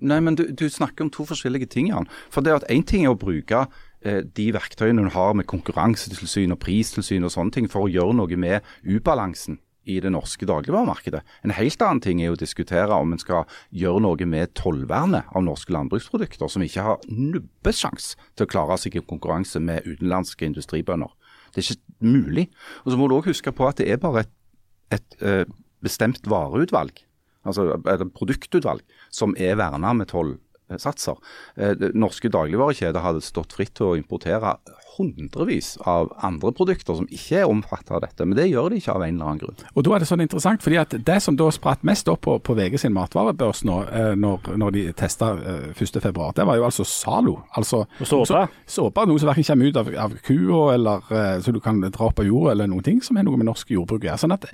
[0.00, 2.06] Nei, men du, du snakker om to forskjellige ting, Jan.
[2.30, 3.66] For det at Én ting er å bruke
[4.04, 8.14] eh, de verktøyene hun har med konkurransetilsyn og pristilsyn og sånne ting for å gjøre
[8.14, 11.22] noe med ubalansen i det norske dagligvaremarkedet.
[11.44, 15.46] En helt annen ting er å diskutere om en skal gjøre noe med tollvernet av
[15.46, 21.12] norske landbruksprodukter, som ikke har nubbesjans til å klare seg i konkurranse med utenlandske industribønder.
[21.54, 22.48] Det er ikke mulig.
[22.84, 24.32] Og så må du òg huske på at det er bare et,
[24.98, 25.44] et eh,
[25.84, 27.04] bestemt vareutvalg
[27.44, 30.36] altså et produktutvalg, som er verna med toll
[30.70, 31.20] tollsatser.
[31.56, 34.56] Eh, norske dagligvarekjeder hadde stått fritt til å importere
[34.94, 38.94] hundrevis av andre produkter som ikke er omfattet av dette, men det gjør de ikke
[38.94, 39.64] av en eller annen grunn.
[39.74, 42.36] Og da er det sånn interessant, fordi at det som da spratt mest opp på,
[42.44, 46.68] på VG sin matvarebørs nå, eh, når, når de testa eh, 1.2, det var jo
[46.68, 47.36] altså Zalo.
[47.58, 48.46] Altså såpe.
[48.70, 52.10] såpe, noe som verken kommer ut av, av kua eller eh, så du kan dra
[52.10, 54.22] opp av jorda, eller noen ting som er noe med norsk jordbruk å gjøre.
[54.24, 54.46] Sånn at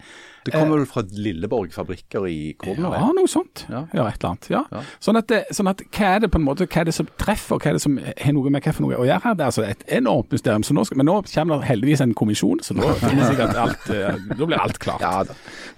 [0.44, 2.94] Det kommer vel fra Lilleborg fabrikker i Cornwall?
[2.96, 3.64] Ja, noe sånt.
[3.68, 3.82] Ja.
[3.92, 4.48] Ja, et eller annet.
[4.52, 4.62] Ja.
[4.72, 4.82] Ja.
[5.02, 7.08] Sånn, at det, sånn at hva er det på en måte, hva er det som
[7.20, 9.36] treffer, hva er det som har noe med hva for noe å gjøre her?
[9.36, 10.64] Det er altså et enormt mysterium.
[10.66, 12.88] Så nå skal, men nå kommer det heldigvis en kommisjon, så nå,
[13.30, 13.90] sikkert alt,
[14.32, 15.04] nå da blir alt klart.
[15.04, 15.24] Ja,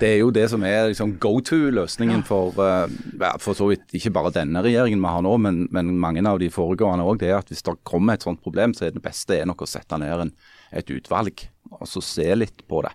[0.00, 4.14] det er jo det som er liksom go to-løsningen for, eh, for så vidt ikke
[4.14, 7.18] bare denne regjeringen vi har nå, men, men mange av de foregående òg.
[7.22, 9.66] Det er at hvis det kommer et sånt problem, så er det beste er nok
[9.66, 10.36] å sette ned en,
[10.72, 12.92] et utvalg og så se litt på det.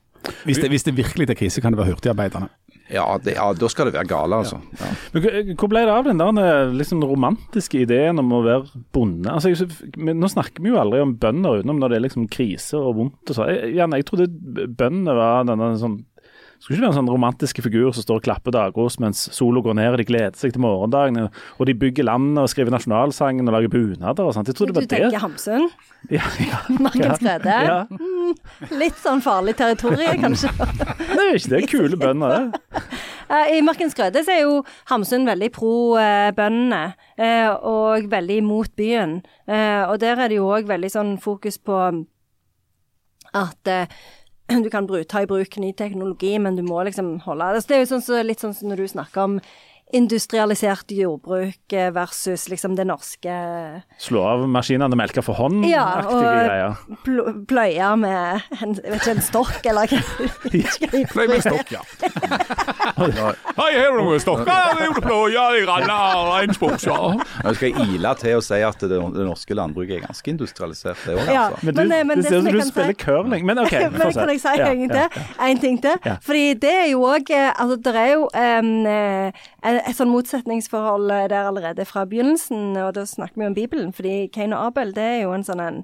[0.48, 2.50] Hvis det, hvis det virkelig er krise, kan det være hurtigarbeiderne.
[2.88, 4.60] Ja, det, ja da skal det være gale, altså.
[4.80, 4.90] Ja.
[5.14, 9.28] Men hvor- ble det av den der liksom, romantiske ideen om å være bonde?
[9.34, 12.80] Altså, jeg, nå snakker vi jo aldri om bønder utenom når det er liksom krise
[12.80, 13.52] og vondt og sånn.
[13.52, 14.30] Jeg, jeg trodde
[14.80, 16.00] bøndene var denne sånn
[16.60, 19.76] skulle ikke være en sånn romantiske figur som står og klapper dagros mens sola går
[19.78, 21.28] ned og de gleder seg til morgendagen.
[21.60, 24.48] Og de bygger landet og skriver nasjonalsangen og lager bunader og sånt.
[24.50, 24.90] Jeg Du det var det.
[24.96, 25.70] tenker Hamsun?
[26.14, 27.54] Ja, ja, Markens Grede?
[27.68, 27.78] ja.
[28.78, 30.52] Litt sånn farlig territorium, kanskje.
[31.18, 31.62] Det er ikke det.
[31.72, 32.84] Kule bønder, det.
[33.28, 35.98] Eh, I Markens Grøde så er jo Hamsun veldig pro
[36.38, 39.18] bøndene, eh, og veldig mot byen.
[39.44, 41.76] Eh, og der er det jo òg veldig sånn fokus på
[43.36, 43.74] at
[44.64, 47.66] du kan ta i bruk ny teknologi, men du må liksom holde Det.
[47.76, 49.40] Er jo sånn, så, litt sånn som når du snakker om
[49.96, 53.36] industrialisert jordbruk eh, versus liksom det norske
[54.04, 56.76] Slå av maskinene, melke for hånd-aktige Ja, og- greier.
[57.06, 60.02] pl pløye med en, vet ikke, en stokk, eller hva
[61.14, 61.82] Pløye med stokk, ja.
[62.98, 64.12] Hei, her er.
[64.12, 64.44] Det stokk.
[67.46, 71.16] Jeg skal ile til å si at det, det norske landbruket er ganske industrialisert, det
[71.18, 71.32] òg.
[71.32, 71.46] Ja.
[71.48, 71.66] Altså.
[71.68, 73.46] Men, du, Men, eh, men det ser ut som du kan si- spiller curling.
[73.50, 74.20] Men OK, Men se.
[74.20, 75.28] kan jeg si Ja, en, ja, til?
[75.48, 75.96] en ting til?
[76.26, 79.46] Fordi det er jo òg Altså, det er jo um, eh,
[79.86, 83.94] et sånn motsetningsforhold der allerede fra begynnelsen, og da snakker vi om Bibelen.
[83.94, 85.80] Fordi Kain og Abel, det er jo en sånn en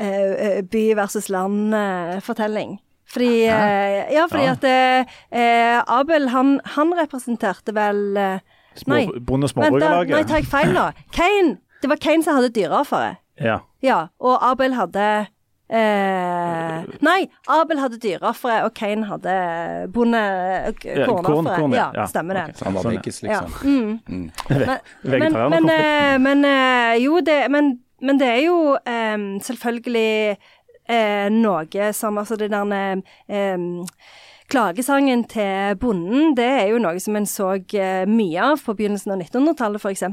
[0.00, 2.78] uh, by versus land-fortelling.
[3.12, 4.56] Fordi uh, Ja, fordi Ja.
[4.56, 4.64] at
[5.86, 8.38] uh, Abel, han, han representerte vel eh,
[8.76, 9.06] Små, Nei.
[9.24, 10.90] Bonde- og nei, tar jeg feil nå?
[11.14, 11.54] Kain!
[11.80, 13.16] Det var Kain som hadde dyreofferet.
[13.40, 13.60] Ja.
[13.80, 15.06] Ja, og Abel hadde
[15.68, 19.36] eh, Nei, Abel hadde dyreofre, og Kane hadde
[19.94, 20.20] bonde...
[20.84, 21.78] Ja, korn- ja.
[21.78, 22.44] ja, Ja, stemmer det.
[22.50, 22.58] Okay.
[22.60, 23.00] Så han var Sånn, ja.
[23.00, 23.40] veggis, Ja.
[23.40, 23.50] liksom.
[23.66, 24.00] Mm.
[24.08, 24.30] Mm.
[25.06, 30.36] Men, men, men, eh, men eh, jo, det Men, men det er jo eh, selvfølgelig
[30.88, 33.56] eh, noe som Altså det der eh,
[34.46, 39.10] Klagesangen til bonden, det er jo noe som en så eh, mye av på begynnelsen
[39.16, 40.04] av 1900-tallet, f.eks.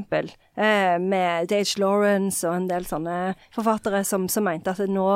[0.58, 3.14] Eh, med Dage Lawrence og en del sånne
[3.54, 5.06] forfattere som, som mente at nå,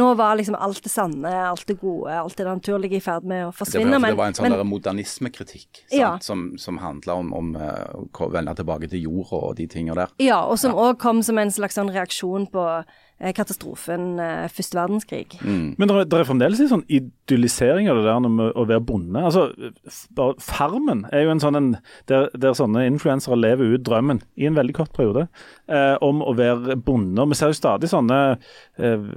[0.00, 3.44] nå var liksom alt det sanne, alt det gode, alt det naturlige i ferd med
[3.44, 3.92] å Det forsvinne.
[3.92, 5.84] var, men- det var en sånn men- der modernismekritikk?
[5.92, 6.14] Ja.
[6.24, 10.16] som, som handla om, om eh, å vende tilbake til jorda og de tinga der.
[10.18, 12.66] Ja, og som òg kom som en slags sånn reaksjon på
[13.30, 15.36] katastrofen eh, første verdenskrig.
[15.40, 15.74] Mm.
[15.78, 19.22] Men det er, fremdeles en sånn idyllisering av det der med å være bonde.
[19.22, 19.46] Altså,
[20.42, 21.70] Farmen er jo en sånn en
[22.10, 25.28] der, der sånne influensere lever ut drømmen i en veldig kort periode
[25.70, 27.22] eh, om å være bonde.
[27.22, 29.08] Og Vi ser jo stadig sånne eh,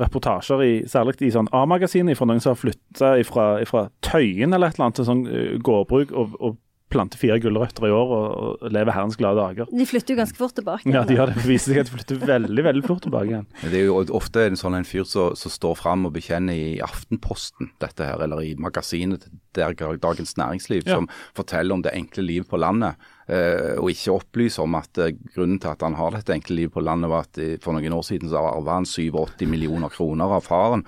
[0.00, 4.78] reportasjer, i, særlig i sånn A-magasinet, fra noen som har flytta fra Tøyen eller et
[4.78, 6.60] eller annet til sånn eh, gårdbruk og, og
[6.92, 8.26] planter fire gulrøtter i år og,
[8.62, 9.70] og lever herrens glade dager.
[9.72, 10.92] De flytter jo ganske fort tilbake.
[10.92, 13.48] Ja, de har det viser seg at de flytter veldig veldig fort tilbake igjen.
[13.64, 16.78] Det er jo ofte en sånn en fyr som som står fram og bekjenner i
[16.84, 20.96] Aftenposten dette her, eller i magasinet til der Dagens Næringsliv, Ja.
[20.96, 22.94] som forteller om det enkle livet på landet.
[23.28, 26.72] eh, og ikke opplyser om at eh, grunnen til at han har dette enkle livet
[26.74, 30.32] på landet, var at eh, for noen år siden så arva han 87 millioner kroner
[30.36, 30.82] av faren.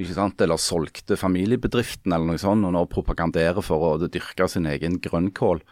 [0.00, 4.68] Ikke sant, Eller solgte familiebedriften eller noe sånt, og nå propaganderer for å dyrke sin
[4.70, 5.62] egen grønnkål.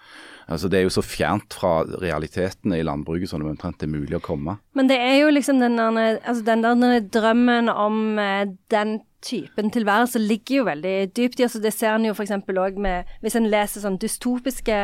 [0.49, 4.17] Altså Det er jo så fjernt fra realitetene i landbruket som det omtrent er mulig
[4.17, 4.57] å komme.
[4.73, 9.69] Men det er jo liksom den der, altså den der drømmen om eh, den typen
[9.75, 11.45] tilværelse ligger jo veldig dypt i.
[11.45, 12.33] altså Det ser en jo f.eks.
[12.49, 14.79] òg med Hvis en leser sånn dystopiske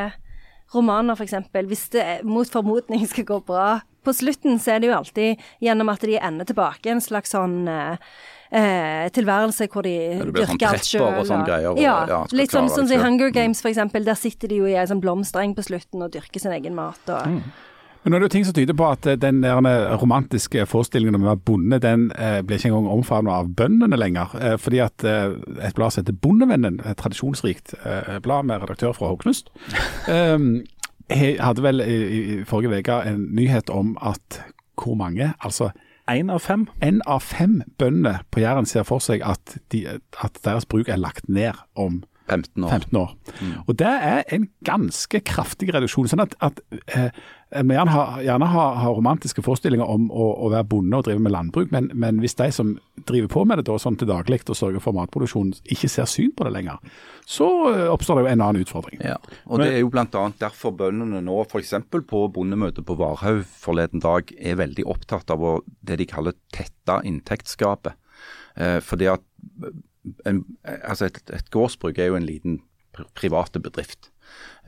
[0.75, 1.49] romaner, f.eks.
[1.65, 5.89] Hvis det mot formodning skal gå bra på slutten, så er det jo alltid gjennom
[5.89, 7.65] at de ender tilbake en slags sånn
[8.51, 9.95] eh, eh, tilværelse hvor de
[10.33, 11.45] blir sånn dyrker alt sjøl.
[11.47, 13.03] greier, og, ja, ja, litt sånn, sånn som i.
[13.03, 13.85] Hunger Games, f.eks.
[13.95, 17.01] Der sitter de jo i ei sånn blomstereng på slutten og dyrker sin egen mat.
[17.09, 17.41] Og,
[18.05, 21.17] Men nå er det jo ting som tyder på at eh, den der romantiske forestillingen
[21.17, 24.35] om å være bonde, den eh, blir ikke engang omfavnet av bøndene lenger.
[24.41, 25.33] Eh, fordi at eh,
[25.65, 29.49] et blad som heter Bondevennen, et tradisjonsrikt eh, blad med redaktør fra Håknust,
[30.13, 30.37] eh,
[31.41, 34.43] hadde vel i, i forrige uke en nyhet om at
[34.81, 35.71] hvor mange, altså
[36.11, 36.67] Én av fem.
[36.85, 39.87] en av fem bønder på Jæren ser for seg at, de,
[40.21, 42.71] at deres bruk er lagt ned om 15 år.
[42.71, 43.15] 15 år.
[43.67, 46.09] Og det er en ganske kraftig reduksjon.
[46.09, 47.11] sånn at, at eh,
[47.55, 51.23] Vi gjerne har, gjerne har, har romantiske forestillinger om å, å være bonde og drive
[51.23, 52.73] med landbruk, men, men hvis de som
[53.07, 56.33] driver på med det da, sånn til daglig og sørger for matproduksjon, ikke ser syn
[56.35, 56.81] på det lenger,
[57.31, 58.99] så eh, oppstår det jo en annen utfordring.
[59.05, 60.25] Ja, og Det er jo bl.a.
[60.41, 61.77] derfor bøndene nå f.eks.
[62.11, 65.55] på bondemøtet på Varhaug forleden dag er veldig opptatt av å,
[65.87, 67.95] det de kaller tette inntektsgapet.
[68.59, 69.25] Eh, fordi at
[70.27, 70.43] en,
[70.83, 72.61] altså et, et gårdsbruk er jo en liten
[73.15, 74.11] private bedrift.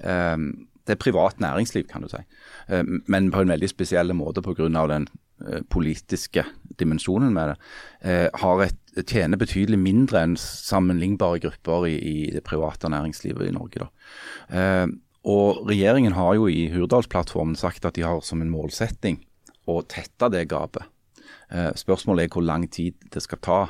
[0.03, 0.39] Eh,
[0.87, 2.23] det er privat næringsliv, kan du si,
[2.69, 4.69] eh, men på en veldig spesiell måte pga.
[4.89, 5.09] den
[5.47, 6.45] eh, politiske
[6.79, 7.57] dimensjonen med det.
[8.03, 13.53] Eh, har et, tjener betydelig mindre enn sammenlignbare grupper i, i det private næringslivet i
[13.53, 13.85] Norge.
[13.85, 14.87] Da.
[15.27, 19.19] Og Regjeringen har jo i Hurdalsplattformen sagt at de har som en målsetting
[19.67, 20.87] å tette det gapet.
[21.77, 23.61] Spørsmålet er hvor lang tid det skal ta.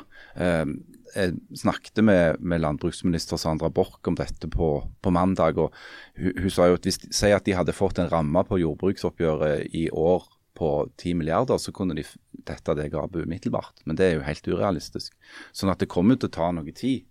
[1.17, 4.69] Jeg snakket med, med landbruksminister Sandra Borch om dette på,
[5.01, 5.57] på mandag.
[5.57, 5.73] og
[6.17, 9.73] hun, hun sa jo at hvis Si at de hadde fått en ramme på jordbruksoppgjøret
[9.73, 10.27] i år
[10.57, 12.05] på 10 milliarder, så kunne de
[12.47, 13.83] dette det gapet umiddelbart.
[13.85, 15.13] Men det er jo helt urealistisk.
[15.53, 17.05] Sånn at det kommer til å ta noe tid.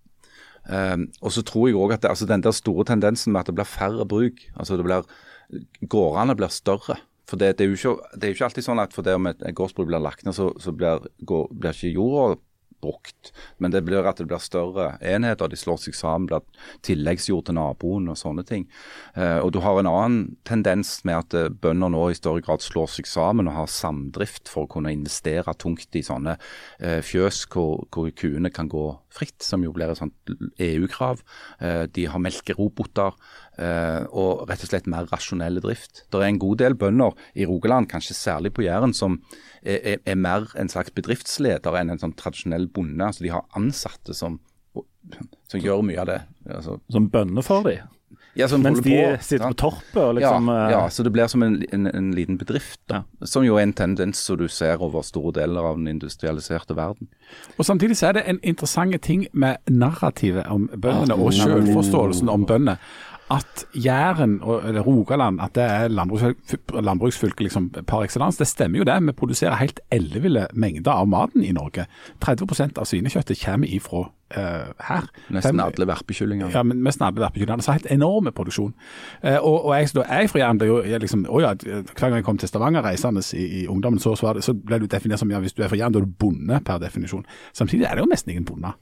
[0.67, 3.51] Um, og så tror jeg også at det, altså den der store tendensen med at
[3.51, 5.07] det blir færre bruk, altså det blir,
[5.87, 6.99] gårdene blir større.
[7.27, 9.31] For det, det, er jo ikke, det er jo ikke alltid sånn at fordi om
[9.31, 12.39] et gårdsbruk blir lagt ned, så, så blir, går, blir ikke jorda
[12.87, 13.33] brukt.
[13.59, 16.45] Men det blir at det blir større enheter, de slår seg sammen, blir
[16.87, 18.67] tilleggsjord til naboen og sånne ting.
[19.19, 22.65] Eh, og du har en annen tendens med at eh, bønder nå i større grad
[22.65, 26.37] slår seg sammen og har samdrift for å kunne investere tungt i sånne
[26.79, 28.87] eh, fjøs hvor, hvor kuene kan gå
[29.17, 31.23] fritt, som jo blir et sånt EU-krav.
[31.61, 33.17] Eh, de har melkeroboter
[33.59, 36.05] eh, og rett og slett mer rasjonelle drift.
[36.13, 39.21] Det er en god del bønder i Rogaland, kanskje særlig på Jæren, som
[39.67, 43.03] er mer en slags bedriftsleder enn en sånn tradisjonell bonde.
[43.03, 44.39] Altså De har ansatte som,
[45.51, 46.21] som gjør mye av det.
[46.47, 47.89] Altså, Som bønder for dem.
[48.37, 51.29] Ja, Mens de på, sitter på torpet og liksom ja, eh, ja, så det blir
[51.33, 54.83] som en, en, en liten bedrift, da, som jo er en tendens som du ser
[54.85, 57.09] over store deler av den industrialiserte verden.
[57.57, 62.47] Og Samtidig så er det en interessant ting med narrativet om bøndene og selvforståelsen om
[62.47, 62.77] bøndene.
[63.31, 68.85] At Jæren eller Rogaland at det er landbruksfylke, landbruksfylke liksom par excellence, det stemmer jo
[68.85, 69.01] det.
[69.07, 71.87] Vi produserer helt elleville mengder av maten i Norge.
[72.23, 74.05] 30% av svinekjøttet kommer ifra
[74.37, 75.09] uh, her.
[75.35, 76.55] Nesten alle verpekyllinger.
[76.55, 77.67] Ja, men nesten alle verpekyllingene.
[77.67, 78.75] Så helt enorme produksjon.
[79.25, 82.07] Uh, og, og jeg, da jeg fra Jæren ble jo jeg liksom, å ja, Hver
[82.07, 84.79] gang jeg kom til Stavanger reisende i, i ungdommen, så, så, var det, så ble
[84.83, 87.27] du definert som ja, hvis du er fra Jæren, da er du bonde per definisjon.
[87.57, 88.77] Samtidig er det jo nesten ingen bonde.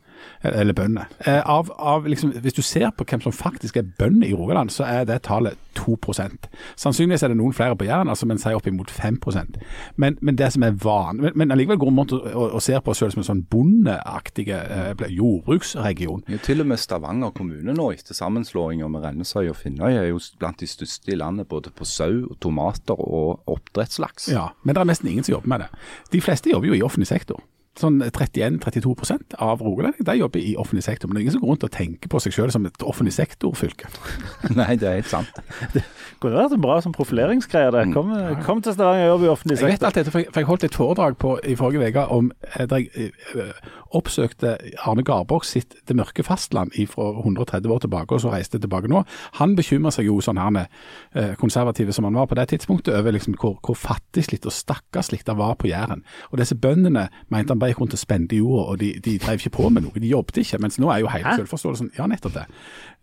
[0.44, 1.08] Eller bønder.
[1.26, 4.70] Eh, av, av, liksom, hvis du ser på hvem som faktisk er bønder i Rogaland,
[4.70, 6.46] så er det tallet 2%
[6.78, 9.58] Sannsynligvis er det noen flere på Jæren, altså, men sier oppimot 5%
[10.00, 11.18] men, men det som er van...
[11.22, 13.28] Men, men allikevel går man rundt og, og, og ser på oss selv som en
[13.28, 16.24] sånn bondeaktig eh, jordbruksregion.
[16.30, 20.20] Ja, til og med Stavanger kommune nå, etter sammenslåinga med Rennesøy og Finnøy, er jo
[20.40, 24.30] blant de største i landet både på sau, tomater og oppdrettslaks.
[24.34, 25.70] Ja, men det er nesten ingen som jobber med det.
[26.14, 27.42] De fleste jobber jo i offentlig sektor.
[27.74, 31.08] Sånn 31-32% av rogalendingene de jobber i offentlig sektor.
[31.08, 33.16] Men det er ingen som går rundt og tenker på seg selv som et offentlig
[33.16, 33.90] sektorfylke.
[34.58, 35.40] Nei, det er helt sant.
[35.74, 35.82] Det
[36.22, 37.72] Kunne vært bra som profileringsgreie.
[37.74, 37.82] det.
[37.92, 38.12] Kom,
[38.46, 39.68] kom til Stavanger og jobb i offentlig sektor.
[39.68, 42.04] Jeg vet alt dette, for jeg, for jeg holdt et foredrag på, i forrige uke
[42.14, 43.58] om eh, der jeg eh,
[43.94, 44.54] oppsøkte
[44.86, 49.02] Arne Garborg sitt Det mørke fastland fra 130 år tilbake, og så reiste tilbake nå.
[49.40, 53.14] Han bekymrer seg jo, sånn her med konservative som han var på det tidspunktet, over
[53.14, 56.02] liksom hvor, hvor fattigslitt og stakkarslig det var på Jæren.
[56.32, 59.40] Og disse bøndene mente han bare gikk rundt og spente jorda, og de, de drev
[59.40, 60.00] ikke på med noe.
[60.00, 60.60] De jobbet ikke.
[60.62, 61.36] Mens nå er jo hele Hæ?
[61.42, 62.46] selvforståelsen Ja, nettopp det.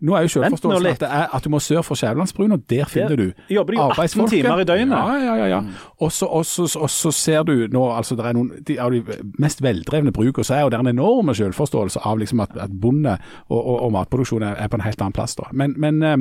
[0.02, 2.88] Nå er jo selvforståelsen at, det er, at du må sør for Skjævelandsbrua, og der
[2.90, 4.96] finner du jobber de jo 18 timer i døgnet.
[4.96, 5.46] Ja, ja, ja.
[5.52, 5.60] ja.
[5.98, 8.90] Og, så, og, så, og så ser du nå altså det er noen de, av
[8.94, 9.02] de
[9.42, 13.14] mest veldrevne brukene, så er jo det en enorme selvforståelse av liksom at, at bonde
[13.14, 15.36] og, og, og matproduksjon er, på en helt annen plass.
[15.38, 15.48] da.
[15.52, 16.18] Men, men, eh,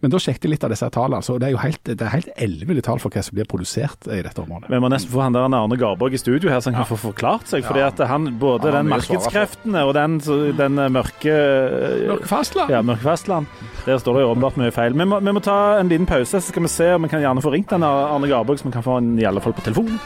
[0.00, 1.20] men da sjekket jeg litt av disse tallene.
[1.20, 4.08] altså, Det er jo helt, det er helt elleville tall for hva som blir produsert
[4.08, 4.72] i dette området.
[4.72, 7.00] Vi må nesten få han der Arne Garborg i studio her, så han kan få
[7.10, 7.66] forklart seg.
[7.78, 10.18] Fordi at han, både Han den markedskreftene og den,
[10.58, 11.34] den eh, mørke
[12.08, 12.72] Mørke fastland.
[12.72, 13.46] Ja, mørke fastland.
[13.86, 14.96] Der står det jo åpenbart mye feil.
[14.98, 17.22] Vi må, vi må ta en liten pause, så skal vi se om vi kan
[17.22, 19.64] gjerne få ringt den Arne Garborg, så vi kan få han i alle fall på
[19.66, 19.98] telefon.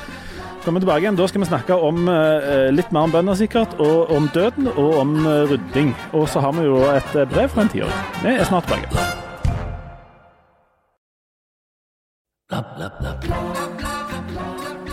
[0.63, 1.19] Så kommer vi tilbake igjen.
[1.19, 4.95] Da skal vi snakke om eh, litt mer om bønder, sikkert, og om døden og
[5.01, 5.91] om eh, rydding.
[6.15, 8.07] Og så har vi jo et eh, brev fra en tiåring.
[8.23, 8.89] Vi er snart tilbake.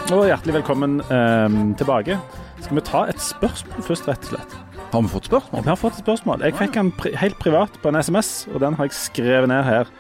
[0.10, 2.18] Og hjertelig velkommen eh, tilbake.
[2.60, 4.56] Skal vi ta et spørsmål først, rett og slett?
[4.90, 5.64] Har vi fått spørsmål?
[5.66, 6.42] Vi har fått et spørsmål.
[6.48, 9.64] Jeg fikk den pri helt privat på en SMS, og den har jeg skrevet ned
[9.68, 9.92] her.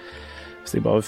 [0.60, 1.02] Hvis jeg bare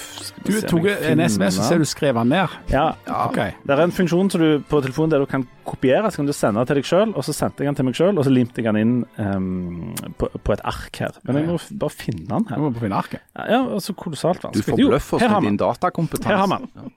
[0.47, 2.53] Du tok en SMS, så ser du skrev den ned.
[2.71, 3.37] Ja, Ok.
[3.67, 6.61] Det er en funksjon du, på telefonen der du kan kopiere, så kan du sende
[6.61, 8.61] den til deg sjøl, og så sendte jeg den til meg sjøl, og så limte
[8.63, 11.19] jeg den inn um, på, på et ark her.
[11.27, 12.55] Men jeg må bare finne den her.
[12.55, 13.27] Du må bare finne arket.
[13.35, 14.65] Ja, altså kolossalt Du vanskelig.
[14.65, 16.31] Du forbløffer oss med din datakompetanse.
[16.33, 16.91] Her har man.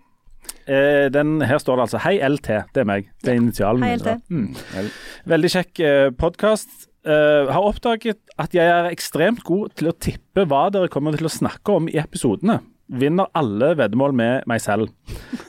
[0.64, 2.64] Eh, den, her står det altså 'Hei LT'.
[2.74, 3.10] Det er meg.
[3.22, 4.00] Det er initialen Hei, min.
[4.00, 4.22] LT.
[4.28, 4.90] Mm.
[5.26, 6.68] Veldig kjekk eh, podkast.
[7.04, 11.32] har oppdaget at jeg er ekstremt god til å tippe hva dere kommer til å
[11.32, 12.62] snakke om i episodene.
[12.88, 14.88] Vinner alle veddemål med meg selv.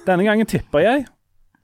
[0.03, 1.05] Denne gangen tipper jeg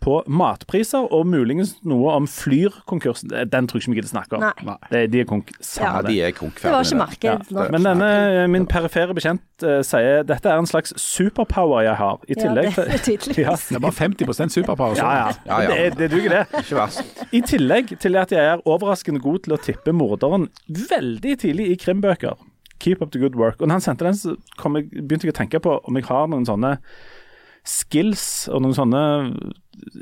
[0.01, 3.29] på matpriser og muligens noe om Flyr-konkursen.
[3.51, 4.45] Den tror jeg ikke vi gidder snakke om.
[4.65, 4.75] Nei.
[4.89, 6.17] Det, de er konk Ja, de det.
[6.25, 7.71] er konk Det var ikke marked nok.
[7.75, 8.09] Men denne,
[8.41, 12.17] eh, min perifere bekjent uh, sier dette er en slags superpower jeg har.
[12.27, 13.55] I Ja, det er til ja.
[13.55, 14.97] Det er bare 50% superpower.
[14.97, 15.31] ja, ja.
[15.45, 15.89] Ja, ja.
[15.89, 16.63] Det, det duger, det.
[16.63, 17.25] Ikke verst.
[17.31, 21.77] I tillegg til at jeg er overraskende god til å tippe morderen veldig tidlig i
[21.77, 22.39] krimbøker.
[22.81, 23.61] Keep up the good work.
[23.61, 26.09] Og når han sendte den, så kom jeg, begynte jeg å tenke på om jeg
[26.09, 26.79] har noen sånne
[27.67, 29.01] skills og noen sånne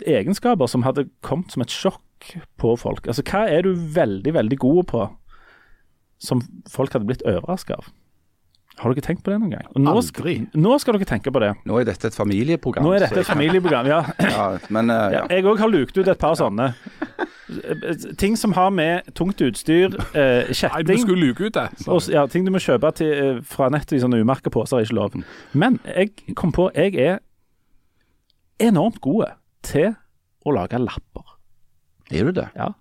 [0.07, 3.07] egenskaper som hadde kommet som et sjokk på folk.
[3.07, 5.07] Altså, hva er du veldig, veldig god på
[6.19, 7.89] som folk hadde blitt overraska av?
[8.79, 9.65] Har dere tenkt på det noen gang?
[9.75, 10.37] Nå, Aldri.
[10.55, 11.51] nå skal dere tenke på det.
[11.67, 12.85] Nå er dette et familieprogram.
[12.85, 13.99] Nå er dette et familieprogram, ja.
[14.23, 16.69] Ja, men uh, Ja, jeg òg har lukt ut et par sånne.
[18.21, 20.75] Ting som har med tungt utstyr, kjetting.
[20.77, 21.65] Nei, du skulle luke ut det.
[21.89, 24.87] og, ja, Ting du må kjøpe til, uh, fra nettet i sånne umerka poser, er
[24.87, 25.17] ikke lov.
[25.51, 27.19] Men jeg kom på jeg er
[28.59, 29.31] enormt gode
[29.65, 29.93] til
[30.45, 31.39] å lage lapper.
[32.09, 32.47] Er du det?
[32.57, 32.71] Ja.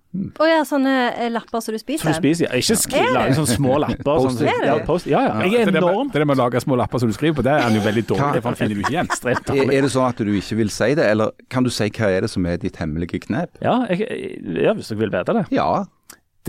[0.41, 2.01] Å ja, sånne eh, lapper som du spiser?
[2.01, 2.57] Som du spiser ja.
[2.57, 4.21] Ikke skri, Er sånne små lapper.
[4.25, 5.35] Sånn, ja, post, ja, ja.
[5.45, 7.53] Jeg er det, enormt det med å lage små lapper som du skriver på, det
[7.53, 8.39] er han jo veldig dårlig Hva?
[8.39, 9.11] for han finner du ikke igjen.
[9.11, 11.91] ekstremt Er, er det sånn at du ikke vil si det, eller kan du si
[11.93, 13.61] hva er det som er ditt hemmelige knep?
[13.61, 14.09] Ja, jeg,
[14.57, 15.45] ja, hvis dere vil vite det.
[15.53, 15.69] Ja.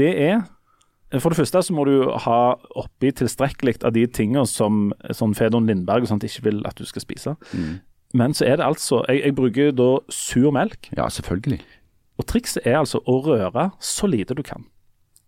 [0.00, 0.40] det er
[1.20, 2.40] For det første så må du ha
[2.80, 6.88] oppi tilstrekkelig av de tingene som sånn Fedon Lindberg og sånt ikke vil at du
[6.88, 7.36] skal spise.
[7.52, 7.80] Mm.
[8.14, 11.60] Men så er det altså Jeg, jeg bruker da sur melk, Ja, selvfølgelig.
[12.18, 14.64] og trikset er altså å røre så lite du kan.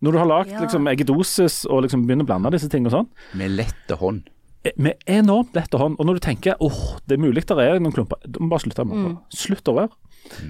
[0.02, 0.60] Når du har lagd Ja.
[0.60, 4.22] liksom, eggedosis og liksom begynner å blande disse tingene og sånn, Med lette hånd.
[4.64, 5.96] eh, med enormt lette hånd.
[5.98, 8.60] Og når du tenker åh, det er mulig der er noen klumper, du må bare
[8.66, 9.04] slutte med Mm.
[9.08, 9.38] det.
[9.38, 9.90] Slutt å røre.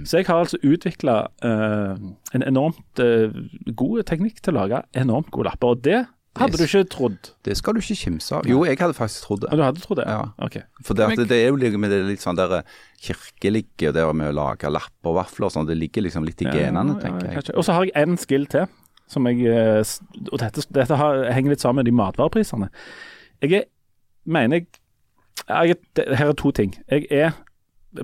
[0.05, 1.29] Så jeg har altså utvikla
[2.35, 3.31] en enormt eh,
[3.75, 5.68] god teknikk til å lage enormt gode lapper.
[5.68, 6.07] Og det
[6.38, 7.31] hadde du ikke trodd.
[7.45, 8.47] Det skal du ikke kimse av.
[8.49, 9.51] Jo, jeg hadde faktisk trodd det.
[9.53, 10.07] du hadde trodd det?
[10.09, 10.23] Ja.
[10.42, 10.59] Ok.
[10.87, 12.62] For det, at det er jo litt med det litt sånn der
[13.03, 16.40] kirkelige og det med å lage lapper og vafler og sånn, det ligger liksom litt
[16.45, 17.45] i genene, tenker jeg.
[17.53, 18.68] Og så har jeg en skill til,
[19.12, 19.83] som jeg eh,
[20.31, 22.71] Og dette, dette har, henger litt sammen med de matvareprisene.
[23.45, 23.66] Jeg er,
[24.25, 24.71] mener jeg,
[25.49, 26.73] jeg er, Her er to ting.
[26.88, 27.37] Jeg er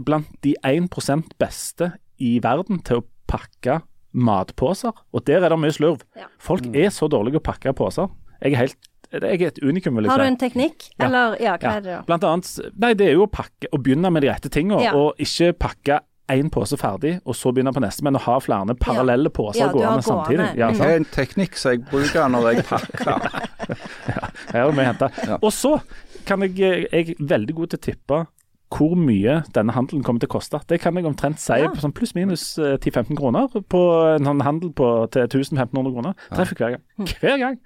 [0.05, 3.81] blant de 1% beste i verden til å pakke
[4.15, 6.01] matposer, og der er det mye slurv.
[6.17, 6.27] Ja.
[6.39, 8.09] Folk er så dårlige å pakke poser.
[8.43, 8.77] Jeg er helt
[9.11, 10.91] jeg er et unikum, vil jeg Har du en teknikk?
[10.99, 11.07] Ja.
[11.07, 11.77] Eller ja, hva Ja.
[11.77, 12.03] er det da?
[12.05, 14.93] Blant annet, nei, det er jo å pakke, å begynne med de rette tingene, Ja.
[14.95, 18.75] og ikke pakke én pose ferdig, og så begynne på neste, men å ha flere
[18.77, 20.57] parallelle poser Ja, gående samtidig.
[20.59, 20.77] Ja, Mm.
[20.77, 23.41] Det er en teknikk som jeg bruker når jeg pakker.
[24.53, 25.09] Her er vi henta.
[25.27, 25.39] Ja.
[25.43, 25.81] Og så
[26.27, 28.27] kan jeg, jeg er veldig god til å tippe
[28.69, 30.61] hvor mye denne handelen kommer til å koste.
[30.69, 31.69] Det kan jeg omtrent si Ja.
[31.73, 33.81] på sånn pluss-minus eh, 10-15 kroner på
[34.17, 36.13] en sånn handel på, til 1500 kroner.
[36.35, 36.83] Treffer hver gang.
[36.99, 37.07] Hm.
[37.23, 37.59] Hver gang.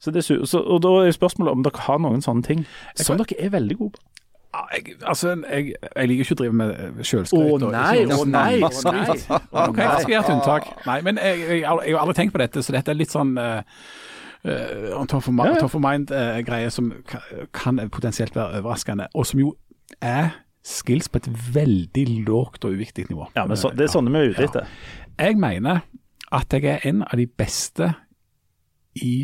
[0.00, 2.64] Så det, er su- så, og da er spørsmålet om dere har noen sånne ting
[2.96, 4.02] som dere er veldig gode på.
[4.74, 7.64] Jeg, altså, jeg, jeg liker ikke å drive med eh, Å sjølskryt.
[7.72, 9.16] nei, å nei, å nei.
[9.66, 10.68] Ok, jeg skal gjøre et unntak.
[10.86, 13.32] Nei, men jeg, jeg, jeg har aldri tenkt på dette, så dette er litt sånn
[13.34, 13.62] uh,
[14.44, 17.20] mind- top of mind-greie som kan,
[17.52, 19.54] kan potensielt være overraskende, og som jo
[20.04, 23.28] er skills på et veldig lågt og uviktig nivå.
[23.36, 24.68] Ja, men så, det er sånne vi er ute Ja.
[25.20, 25.84] Jeg mener
[26.34, 27.92] at jeg er en av de beste
[28.98, 29.14] i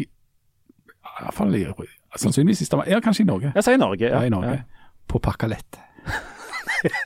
[1.21, 1.65] i hvert fall i,
[2.17, 3.53] sannsynligvis i Stavanger, ja, kanskje i Norge.
[3.55, 4.07] Jeg sier Norge.
[4.07, 4.63] Ja, Ja, i Norge.
[5.09, 5.23] På å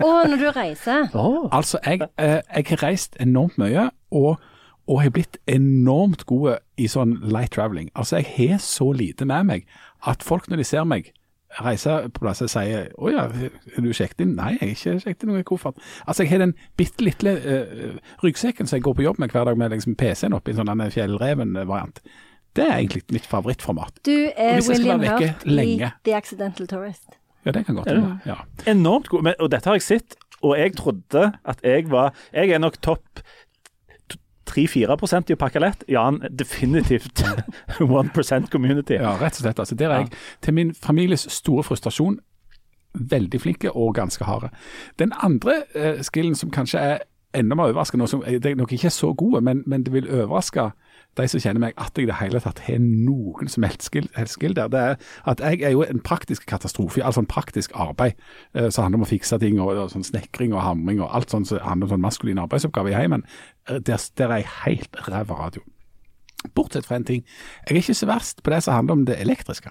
[0.05, 1.09] oh, når du reiser.
[1.15, 1.49] Åh.
[1.53, 4.39] Altså, jeg, eh, jeg har reist enormt mye, og,
[4.87, 7.91] og har blitt enormt gode i sånn light traveling.
[7.95, 9.67] Altså, jeg har så lite med meg
[10.07, 11.11] at folk når de ser meg
[11.63, 13.25] reise på plasser, sier 'Å ja,
[13.77, 15.81] er du sjekket inn?' Nei, jeg har ikke sjekket inn noe koffert.
[16.07, 19.45] Altså, jeg har den bitte lille uh, ryggsekken som jeg går på jobb med hver
[19.45, 22.01] dag, med liksom PC-en oppi en sånn fjellreven-variant.
[22.55, 23.99] Det er egentlig mitt favorittformat.
[24.07, 25.91] Du er William Hurt lenge.
[25.91, 26.05] I.
[26.05, 27.19] The Accidental Tourist.
[27.45, 28.19] Ja, det kan godt hende.
[28.27, 28.37] Ja.
[28.67, 29.23] Enormt god.
[29.23, 30.15] Men, og dette har jeg sett,
[30.45, 33.21] og jeg trodde at jeg var Jeg er nok topp
[34.51, 34.97] 3-4
[35.31, 35.85] i å pakke lett.
[35.89, 37.23] ja, definitivt
[38.33, 38.95] 1 community.
[38.95, 39.59] Ja, rett og slett.
[39.59, 42.19] Altså, der er jeg til min families store frustrasjon
[42.95, 44.51] veldig flinke og ganske harde.
[44.99, 46.99] Den andre eh, skillen som kanskje er
[47.35, 48.05] enda mer overraskende.
[48.05, 50.69] noe som- er nok ikke så gode, men, men det vil overraske
[51.19, 54.55] de som kjenner meg, at jeg i det hele tatt har noen som helst skill,
[54.57, 54.71] der.
[54.73, 54.97] Det er
[55.31, 58.19] at jeg er jo en praktisk katastrofe, altså en praktisk arbeid
[58.55, 61.35] eh, som handler om å fikse ting, og, og sånn snekring og hamring og alt
[61.35, 63.25] sånt som handler om sånn maskuline arbeidsoppgaver i heimen.
[63.69, 65.63] Eh, Der, der er jeg helt ræva radio.
[66.55, 67.23] Bortsett fra en ting.
[67.69, 69.71] Jeg er ikke så verst på det som handler om det elektriske.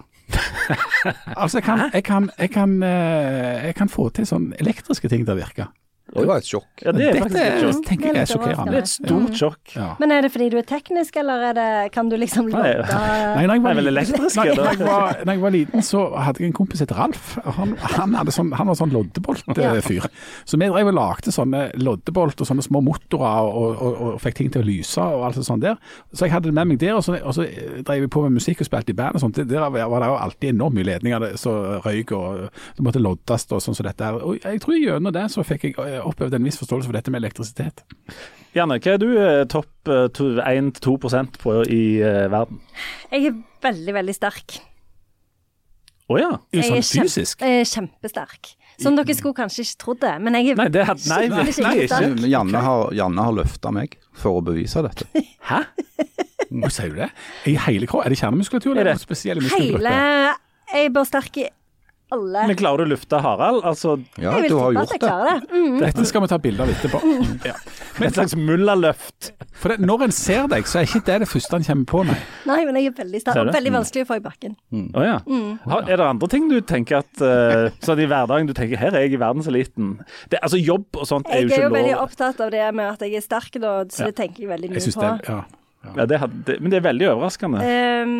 [1.41, 5.25] altså, jeg kan, jeg, kan, jeg, kan, eh, jeg kan få til sånn elektriske ting
[5.25, 5.67] til å virke.
[6.13, 6.69] Det var et sjokk.
[6.83, 7.85] Ja, det er Dette faktisk et sjokk.
[7.87, 8.71] tenker jeg er er litt sjokkerende.
[8.73, 9.61] Det er et stort sjokk.
[9.73, 9.87] Ja.
[10.01, 13.45] Men er det fordi du er teknisk, eller er det, kan du liksom låte Nei,
[13.47, 16.81] når jeg var, elektrisk, jeg var, når jeg var liten, så hadde jeg en kompis
[16.81, 17.31] som het Ralf.
[17.57, 20.07] Han, han, hadde sånn, han var sånn loddebolt-fyr.
[20.45, 24.39] Så vi drev og lagde sånne loddebolt og sånne små motorer og, og, og, fikk
[24.39, 25.79] ting til å lyse og alt sånt der.
[26.13, 27.47] Så jeg hadde det med meg der, og så, og så
[27.81, 29.41] drev vi på med musikk og spilte i band og sånt.
[29.49, 32.47] Der var det jo alltid enormt mye ledninger som røyk, og
[32.77, 34.21] det måtte loddes og sånn som dette her.
[34.21, 37.21] Og jeg tror gjennom det så fikk jeg opplevd en viss forståelse for dette med
[37.23, 37.83] elektrisitet.
[38.53, 40.97] Janne, hva er du eh, topp eh, 1-2
[41.41, 42.59] på i eh, verden?
[43.11, 44.59] Jeg er veldig, veldig sterk.
[46.11, 46.31] Å ja.
[46.51, 47.41] Jo, Jeg er sånn kjempe- fysisk.
[47.41, 48.51] Jeg er kjempesterk.
[48.81, 51.43] Som dere skulle kanskje ikke trodd det, men jeg er Nei, det er, nei, nei,
[51.45, 51.87] nei, ikke.
[51.93, 52.23] sterk.
[52.33, 55.07] Janne har, Janne har løfta meg for å bevise dette.
[55.49, 55.61] Hæ?
[56.53, 57.09] Hva sier du det?
[57.49, 58.09] I hele kroppen?
[58.09, 58.73] Er det kjernemuskulatur?
[58.73, 59.93] Er eller det- noen spesielle Hele?
[60.73, 61.47] Jeg er bare sterk i
[62.13, 62.43] alle.
[62.49, 63.63] Men klarer du å lufte Harald?
[63.67, 64.99] Altså, Ja, jeg vil du har gjort det.
[65.03, 65.49] klarer det.
[65.53, 65.79] Mm.
[65.83, 67.01] Dette skal vi ta bilde av etterpå.
[67.49, 67.55] Ja.
[67.99, 69.31] med et slags mullaløft?
[69.63, 72.03] For det, når en ser deg, så er ikke det det første en kommer på,
[72.09, 72.17] nei.
[72.49, 73.51] Nei, men jeg er veldig sterk.
[73.53, 74.55] Veldig vanskelig å få i bakken.
[74.93, 75.17] Å ja.
[75.69, 78.95] Har, er det andre ting du tenker at uh, Sånn i hverdagen du tenker her
[78.97, 79.95] er jeg i verdenseliten?
[80.31, 81.59] Det, altså Jobb og sånt er jo ikke lov.
[81.59, 82.05] Jeg er jo veldig lov.
[82.07, 84.11] opptatt av det med at jeg er sterk, da, så Ja.
[84.11, 85.01] det tenker jeg veldig mye jeg på.
[85.01, 85.43] det, ja.
[85.83, 87.59] Ja, det had, det, men det er veldig overraskende.
[87.59, 88.13] Ehm,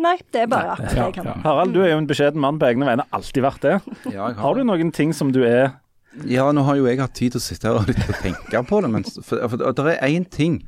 [0.00, 1.42] nei, det er bare akkurat det jeg kan.
[1.44, 3.06] Harald, du er jo en beskjeden mann på egne vegne.
[3.16, 3.74] Alltid vært det.
[4.10, 5.76] Ja, jeg Har du noen ting som du er
[6.24, 8.62] Ja, nå har jo jeg hatt tid til å sitte her og litt og tenke
[8.64, 10.62] på det, men for, for, det er én ting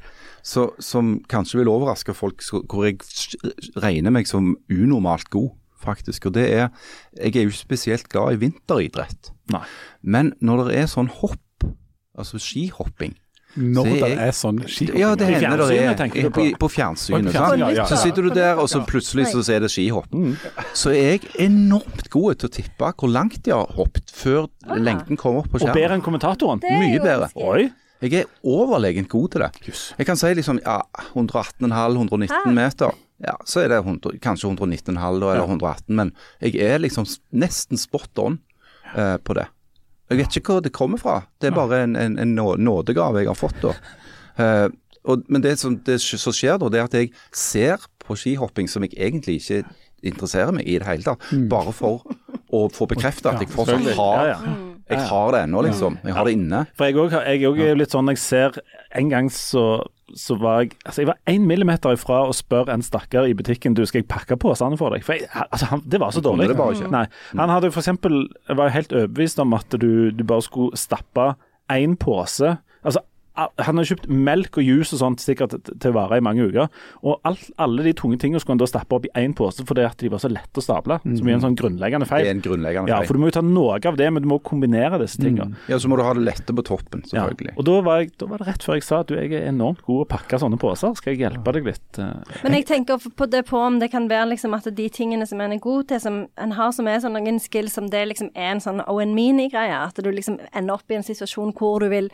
[0.45, 3.01] så, som kanskje vil overraske folk, så, hvor jeg
[3.81, 5.51] regner meg som unormalt god,
[5.81, 6.29] faktisk.
[6.29, 6.69] Og det er
[7.17, 9.33] Jeg er jo ikke spesielt glad i vinteridrett.
[9.53, 9.65] Nei.
[10.03, 11.65] Men når det er sånn hopp,
[12.19, 13.17] altså skihopping
[13.57, 15.01] Når det er sånn skihopping.
[15.01, 16.45] Ja, det hender det er på?
[16.61, 17.31] på fjernsynet.
[17.31, 17.87] På fjernsynet, ja, ja.
[17.89, 20.13] Så sitter du der, og så plutselig så er det skihopp.
[20.77, 24.47] Så er jeg enormt god til å tippe hvor langt de har hoppet før
[24.77, 26.63] lengden kommer opp på Og bedre enn kommentatoren?
[26.63, 27.33] Mye bedre.
[27.41, 27.69] Oi.
[27.99, 29.51] Jeg er overlegent god til det.
[29.99, 30.79] Jeg kan si liksom ja,
[31.17, 32.95] 118,5-119 meter.
[33.19, 38.23] Ja, så er det 100, kanskje 119,5 eller 118, men jeg er liksom nesten spot
[38.23, 38.39] on
[38.95, 39.49] uh, på det.
[40.09, 41.21] Jeg vet ikke hvor det kommer fra.
[41.41, 43.75] Det er bare en, en, en nådegave jeg har fått da.
[44.39, 44.69] Uh,
[45.09, 48.69] og, men det som, det som skjer da, det er at jeg ser på skihopping
[48.71, 49.63] som jeg egentlig ikke
[50.07, 52.05] interesserer meg i det hele tatt, bare for
[52.55, 54.33] å få bekrefta at jeg fortsatt har,
[54.89, 55.99] jeg har det ennå, liksom.
[56.07, 56.63] Jeg har det inne.
[56.79, 58.61] For jeg òg jeg er litt sånn jeg ser
[58.97, 59.65] En gang så,
[60.17, 63.75] så var jeg Altså, jeg var én millimeter ifra å spørre en stakkar i butikken
[63.75, 65.05] du skal jeg pakke posene for deg.
[65.05, 66.49] For jeg, altså, han, Det var så dårlig.
[66.91, 67.05] Nei,
[67.37, 71.35] Han hadde for eksempel var helt overbevist om at du, du bare skulle stappe
[71.71, 72.57] én pose.
[72.85, 73.07] Altså al-
[73.39, 76.67] han har kjøpt melk og juice og sånt sikkert til å vare i mange uker.
[77.07, 79.85] Og alt, alle de tunge tingene skulle han da stappe opp i én pose fordi
[79.87, 80.99] at de var så lette å stable.
[81.05, 82.25] Som er en sånn grunnleggende feil.
[82.27, 83.05] Det er en grunnleggende feil.
[83.05, 85.59] Ja, for du må jo ta noe av det, men du må kombinere disse tingene.
[85.71, 87.53] Ja, så må du ha det lette på toppen, selvfølgelig.
[87.55, 89.33] Ja, og da var, jeg, da var det rett før jeg sa at du, jeg
[89.39, 90.97] er enormt god å pakke sånne poser.
[90.99, 92.01] Skal jeg hjelpe deg litt?
[92.03, 92.35] eh?
[92.43, 95.41] Men jeg tenker på det på om det kan være liksom at de tingene som
[95.45, 98.33] en er god til, som en har som er sånn noen skills, som det liksom
[98.35, 99.79] er en sånn Owen Meany-greie.
[99.89, 102.11] At du liksom ender opp i en situasjon hvor du vil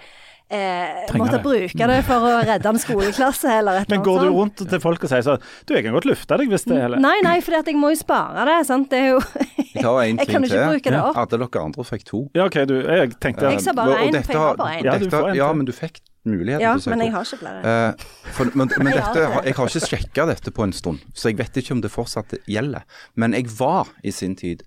[0.50, 1.42] eh, måtte det.
[1.44, 4.60] bruke det for å redde en skoleklasse eller et Men eller går du annet sånt.
[4.60, 7.00] rundt til folk og sier sånn Du, jeg kan godt lufte deg hvis det eller?
[7.02, 8.58] Nei, nei, for jeg må jo spare det.
[8.68, 8.90] sant?
[8.90, 9.20] Det er jo
[9.74, 10.72] Jeg har en Jeg ting kan jo ikke til.
[10.74, 11.16] bruke det opp.
[11.18, 12.18] Alle dere andre fikk to.
[12.36, 12.74] Ja, OK, du.
[12.86, 14.84] Jeg tenkte Jeg sa bare én, for jeg har bare én.
[14.86, 17.40] Ja, dette- ja, men du fikk muligheten Ja, til å si men jeg har ikke
[17.42, 17.72] flere.
[17.72, 18.04] Eh,
[18.36, 21.02] for, men men Jeg har dette, har jeg har ikke sjekka dette på en stund,
[21.12, 22.86] så jeg vet ikke om det fortsatt gjelder.
[23.20, 24.62] Men jeg var i sin tid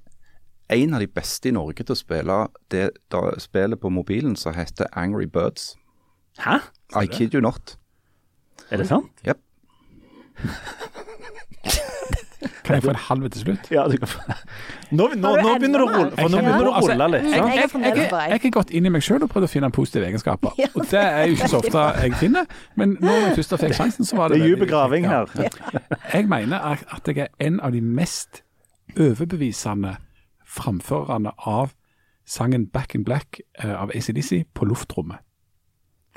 [0.70, 2.38] en av de beste i Norge til å spille
[2.72, 5.76] det da, spillet på mobilen som heter Angry Birds.
[6.44, 6.60] Hæ?
[7.02, 7.78] I kid you not.
[8.72, 9.08] Er det sant?
[9.26, 9.40] Jepp.
[12.68, 13.70] Kan jeg få en halv til slutt?
[13.72, 14.20] Ja, du kan få
[14.92, 17.24] Nå, nå, nå begynner det å rulle, for nå Jeg begynner det å rulle litt.
[17.24, 19.70] Jeg- jeg- er jeg, jeg har gått inn i meg sjøl og prøvd å finne
[19.72, 20.52] positive egenskaper.
[20.76, 22.46] Og det er jo ikke så ofte jeg finner,
[22.76, 25.26] men når jeg først fikk sjansen, så var det Det er dyp graving her.
[26.14, 26.60] Jeg mener
[26.94, 28.42] at jeg er en av de mest
[28.98, 29.98] overbevisende
[30.58, 31.74] framførerne av
[32.28, 35.18] sangen 'Back in Black' eh, av ACDC på luftrommet.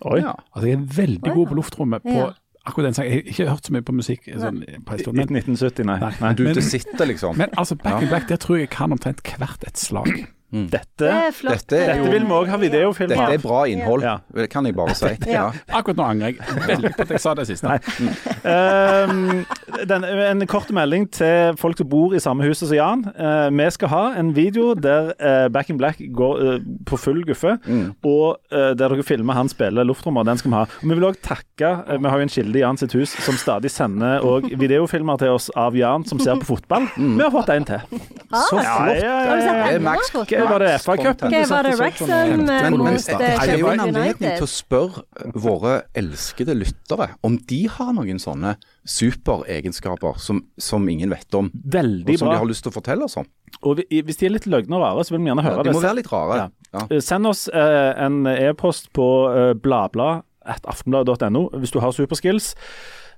[0.02, 0.20] Oi.
[0.24, 0.32] Ja.
[0.54, 2.30] Altså Jeg er veldig god på luftrommet på Ja.
[2.66, 3.12] akkurat den sangen.
[3.12, 5.84] Jeg har ikke hørt så mye på musikk sånn, på en stund, I men, 1970,
[5.84, 5.98] nei.
[6.00, 6.12] Nei.
[6.20, 6.32] nei.
[6.34, 7.36] Du, Men- det sitter liksom.
[7.36, 10.26] men altså Back in Black, der tror jeg jeg kan omtrent hvert et slag.
[10.50, 11.60] Dette, Det er flott.
[11.70, 14.16] Dette er dette vil vi òg ha videofilm Dette er bra innhold, Ja.
[14.34, 15.12] det kan jeg bare si.
[15.30, 15.50] Ja.
[15.70, 17.76] Akkurat nå angrer jeg veldig på at jeg sa det siste.
[18.50, 19.44] Ehm,
[19.86, 23.02] den, en kort melding til folk som bor i samme huset som Jan.
[23.14, 26.56] Uh, vi skal ha en video der uh, Back in Black går uh,
[26.88, 27.58] på full guffe,
[28.04, 30.26] og eh, der dere filmer han spiller luftrommet.
[30.26, 30.62] Den skal vi ha.
[30.80, 31.70] Og vi vil òg takke
[32.00, 35.34] Vi har jo en kilde i Jan sitt hus som stadig sender og videofilmer til
[35.36, 36.88] oss av Jan som ser på fotball.
[36.96, 37.84] Vi har fått en til.
[38.30, 38.64] Så flott.
[38.64, 40.39] ja, ja, ja, ja.
[40.40, 41.34] Det var det FA-cupen?
[41.50, 44.50] Var det Wrexham eh, mot men United det er jo en Sheffield anledning til å
[44.50, 51.50] spørre våre elskede lyttere om de har noen sånne superegenskaper som, som ingen vet om,
[51.54, 52.34] Veldig og som bra.
[52.34, 53.26] de har lyst til å fortelle oss om.
[53.62, 55.72] Og vi- hvis de er litt løgne og rare, så vil vi gjerne høre De
[55.74, 56.36] må være litt rare.
[56.36, 56.48] Ja.
[56.72, 56.86] Ja.
[56.90, 62.54] Eh, Send oss eh, en e-post på eh, bladblad.aftenblad.no hvis du har superskills.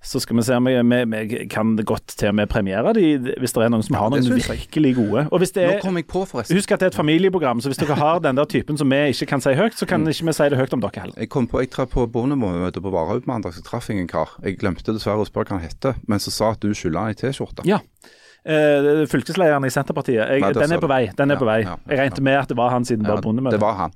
[0.03, 3.05] Så skal vi se om vi, kan godt til og med premiere de,
[3.39, 5.29] hvis det er noen som har noen virkelig gode.
[5.31, 6.59] Og hvis det Nå er, kom jeg på, forresten.
[6.59, 8.99] Husk at det er et familieprogram, så hvis dere har den der typen som vi
[9.13, 11.21] ikke kan si høyt, så kan ikke vi si det høyt om dere heller.
[11.23, 14.35] Jeg kom på, jeg traff på bondemøte på Varhaug mandag, så traff jeg en kar.
[14.43, 17.15] Jeg glemte dessverre å spørre hva han hette, men så sa at du skylder han
[17.15, 17.63] ei T-skjorte.
[17.71, 17.79] Ja.
[18.43, 20.19] Eh, fylkeslederen i Senterpartiet.
[20.19, 21.05] Jeg, Nei, den er på vei.
[21.15, 21.61] Den er Ja, på vei.
[21.63, 23.55] ja, ja, Jeg regnet med at det var han siden det var bondemøte.
[23.55, 23.95] det var han.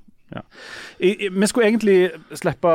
[0.99, 2.71] I, i, vi skulle egentlig slippe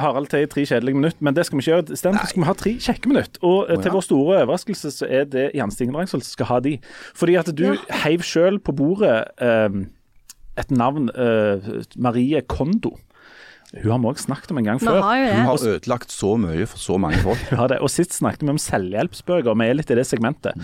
[0.00, 1.96] Harald til i tre kjedelige minutter, men det skal vi ikke gjøre.
[1.98, 3.42] Istedenfor skal vi ha tre kjekke minutter.
[3.42, 3.94] Og oh, Å, til ja.
[3.96, 6.76] vår store overraskelse så er det Jan Stigen Rangsvold som skal ha de.
[7.18, 7.76] Fordi at du Ja.
[8.06, 9.82] heiv sjøl på bordet eh,
[10.56, 11.68] et navn, eh,
[12.00, 12.96] Marie Kondo.
[13.74, 15.02] Hun har vi òg snakket om en gang før.
[15.02, 17.38] har Hun har ødelagt så mye for så mange folk.
[17.50, 17.80] Hun har det.
[17.84, 20.54] Og sist snakket vi om selvhjelpsbøker, vi er litt i det segmentet.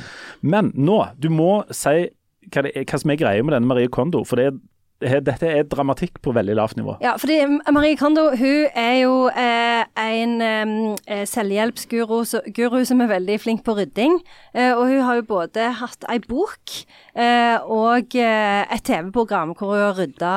[0.40, 2.08] Men nå, du må si
[2.52, 4.22] hva, det er, hva som er greia med denne Marie Kondo.
[4.24, 4.56] For det er,
[5.02, 6.94] dette er dramatikk på veldig lavt nivå.
[7.02, 7.40] Ja, fordi
[7.74, 13.64] Marie Kondo hun er jo eh, en eh, selvhjelpsguru så- guru som er veldig flink
[13.66, 14.18] på rydding.
[14.54, 16.76] Eh, og hun har jo både hatt ei bok
[17.16, 20.32] eh, og eh, et TV-program hvor hun har rydda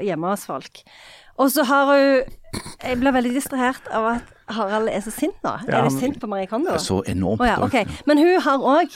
[0.00, 0.82] eh, hjemme hos folk.
[1.38, 2.22] Og så har hun
[2.84, 5.50] Jeg ble veldig distrahert av at Harald er så sint nå.
[5.66, 6.76] Ja, er du sint på Marie Kondo?
[6.78, 7.40] Så enormt.
[7.42, 7.82] Oh, ja, okay.
[8.06, 8.92] Men hun har òg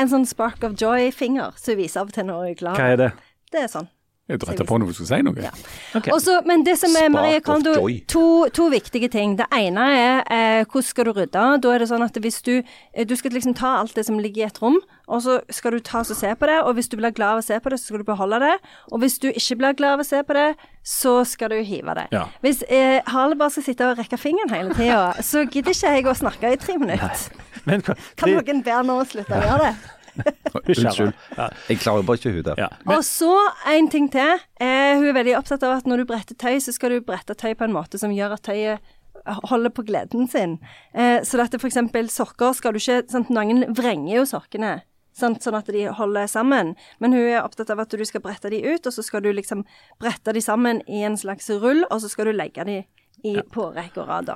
[0.00, 2.78] en sånn spark of joy-finger som hun viser av og til når hun er glad.
[2.80, 3.10] Hva er det?
[3.52, 3.88] Det er sånn.
[4.30, 5.42] Jeg drøtte på når du skulle si noe.
[5.42, 5.50] Ja.
[5.98, 6.12] Okay.
[6.14, 7.72] Også, men det som er Marie Kondo,
[8.08, 9.34] to, to viktige ting.
[9.38, 11.46] Det ene er eh, hvordan skal du rydde.
[11.64, 14.20] Da er det sånn at hvis du eh, Du skal liksom ta alt det som
[14.22, 14.78] ligger i et rom,
[15.10, 16.60] og så skal du ta og se på det.
[16.62, 18.52] Og hvis du blir glad av å se på det, så skal du beholde det.
[18.92, 20.48] Og hvis du ikke blir glad av å se på det,
[20.86, 22.06] så skal du hive det.
[22.14, 22.28] Ja.
[22.46, 26.06] Hvis eh, Harle bare skal sitte og rekke fingeren hele tida, så gidder ikke jeg
[26.06, 27.26] å snakke i tre minutter.
[27.66, 29.74] Men, Kan noen be nå å slutte å gjøre det?
[30.62, 31.12] Unnskyld.
[31.68, 32.60] Jeg klarer bare ikke hun der.
[32.60, 32.68] Ja.
[32.92, 33.32] Og så
[33.72, 34.42] en ting til.
[34.60, 37.36] Eh, hun er veldig opptatt av at når du bretter tøy, så skal du brette
[37.38, 38.92] tøy på en måte som gjør at tøyet
[39.26, 40.58] holder på gleden sin.
[40.94, 44.80] Eh, så at for eksempel sokker skal du ikke sant, Noen vrenger jo sokkene.
[45.12, 46.72] Sant, sånn at de holder sammen.
[46.98, 49.28] Men hun er opptatt av at du skal brette de ut, og så skal du
[49.32, 49.66] liksom
[50.00, 52.78] brette de sammen i en slags rull, og så skal du legge de
[53.22, 54.30] i, på rekke og rad.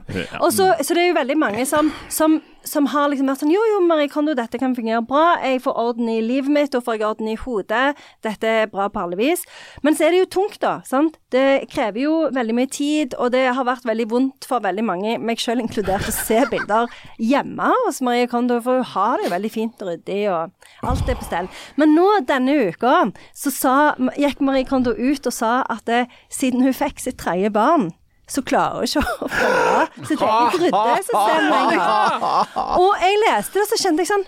[0.54, 3.62] Så, så det er jo veldig mange som, som, som har liksom vært sånn Jo,
[3.72, 5.36] jo, Marie Kondo, dette kan fungere bra.
[5.42, 7.84] Jeg får orden i livet mitt, og får jeg orden i hodet.
[8.26, 9.42] Dette er bra på alle vis.
[9.86, 10.78] Men så er det jo tungt, da.
[10.86, 11.18] sant?
[11.34, 15.18] Det krever jo veldig mye tid, og det har vært veldig vondt for veldig mange,
[15.18, 16.90] meg selv inkludert, å se bilder
[17.22, 21.10] hjemme hos Marie Kondo, for hun har det jo veldig fint og ryddig, og alt
[21.10, 21.50] er på stell.
[21.80, 22.96] Men nå denne uka
[23.36, 23.76] så sa,
[24.18, 27.90] gikk Marie Kondo ut og sa at det, siden hun fikk sitt tredje barn
[28.26, 32.52] så klarer hun ikke å følge sitt eget jeg lenger.
[32.82, 34.24] Og jeg leste det, så kjente jeg sånn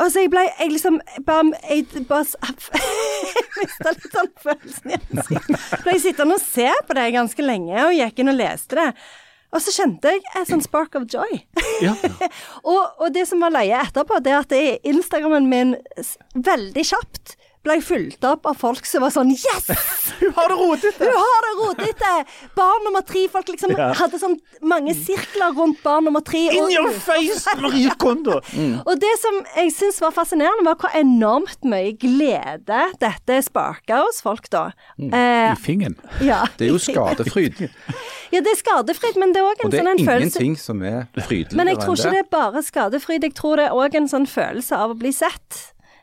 [0.00, 2.24] Og så jeg ble Jeg liksom bare Jeg bare
[3.30, 5.66] Jeg mista litt sånn følelsen i ansiktet.
[5.82, 8.86] Ble jeg sittende og se på det ganske lenge, og gikk inn og leste det.
[9.50, 11.42] Og så kjente jeg en sånn spark of joy.
[11.84, 11.92] ja.
[12.70, 14.54] Og, og det som var løye etterpå, det er at
[14.86, 15.74] Instagrammen min
[16.48, 17.34] veldig kjapt
[17.66, 19.66] ble fulgt opp av folk som var sånn Yes!
[20.20, 21.04] Hun har det rotete!
[21.04, 22.12] Hun har det rotete!
[22.56, 23.26] Barn nummer tre.
[23.32, 23.90] Folk liksom Ja.
[23.98, 26.46] hadde sånn mange sirkler rundt barn nummer tre.
[26.54, 28.38] In og- your face, Marie Kondo!
[28.88, 34.22] og det som jeg syns var fascinerende, var hvor enormt mye glede dette sparka hos
[34.24, 34.70] folk, da.
[34.98, 35.96] Eh, I fingeren.
[36.24, 36.46] ja.
[36.56, 37.66] Det er jo skadefryd.
[38.30, 39.96] Ja, det er skadefryd, men det er òg en sånn følelse Og det sånn er
[39.98, 43.24] en følelse ingenting som er frydeligere Men jeg tror ikke det er bare skadefryd.
[43.26, 45.58] Jeg tror det er òg en sånn følelse av å bli sett.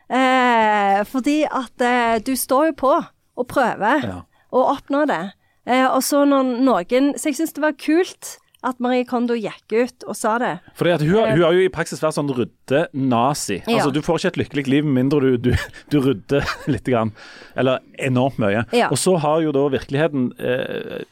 [0.09, 2.93] Eh, fordi at eh, du står jo på
[3.37, 4.21] og prøver Ja.
[4.55, 5.23] å oppnå det.
[5.67, 9.69] Eh, og så når noen Så jeg syns det var kult at Marie Kondo gikk
[9.77, 10.59] ut og sa det.
[10.75, 13.59] Fordi at hun, har- hun har jo i praksis vært sånn rydde-nazi.
[13.67, 13.75] Ja.
[13.77, 15.51] Altså, du får ikke et lykkelig liv med mindre du, du,
[15.93, 16.43] du rydder
[16.73, 16.83] litt.
[16.87, 17.11] Grann,
[17.55, 18.65] eller enormt mye.
[18.73, 18.87] Ja.
[18.89, 21.03] Og så har jo da virkeligheten eh,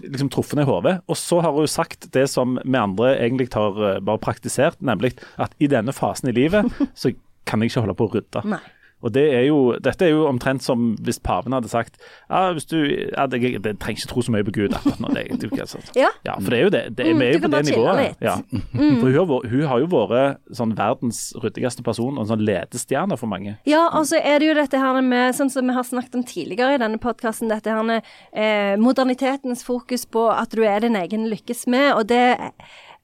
[0.00, 0.96] liksom truffet henne i hodet.
[1.06, 5.12] Og så har hun sagt det som vi andre egentlig har eh, bare praktisert, nemlig
[5.38, 7.12] at i denne fasen i livet så
[7.46, 8.44] kan jeg ikke holde på å rydde.
[8.54, 8.62] Nei.
[9.04, 12.66] Og det er jo, Dette er jo omtrent som hvis paven hadde sagt ja, hvis
[12.70, 15.10] du, ja, det, det trenger ikke tro så mye på Gud nå.
[15.14, 15.80] Det, det, altså.
[15.98, 16.08] Ja.
[16.26, 16.82] ja, for det er jo det.
[16.98, 18.22] det Mm, vi er jo på det nivået.
[18.24, 18.34] Ja.
[18.72, 18.96] Mm.
[19.00, 23.18] For hun har, hun har jo vært sånn verdens ryddigste person og en sånn ledestjerne
[23.20, 23.56] for mange.
[23.68, 26.24] Ja, og så er det jo dette her med, sånn som vi har snakket om
[26.26, 30.96] tidligere i denne podkasten, dette her med eh, modernitetens fokus på at du er din
[30.98, 32.24] egen lykkes med, og det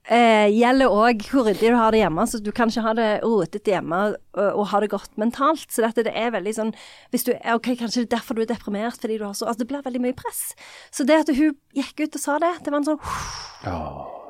[0.09, 2.25] eh, gjelder òg hvor ryddig du har det hjemme.
[2.29, 5.67] Så du kan ikke ha det rotete hjemme og, og ha det godt mentalt.
[5.71, 6.73] Så dette det er veldig sånn
[7.13, 9.63] hvis du, Ok, kanskje det er derfor du er deprimert, fordi du har så Altså
[9.65, 10.51] det blir veldig mye press.
[10.93, 13.05] Så det at hun gikk ut og sa det, det var en sånn
[13.67, 13.77] Ja,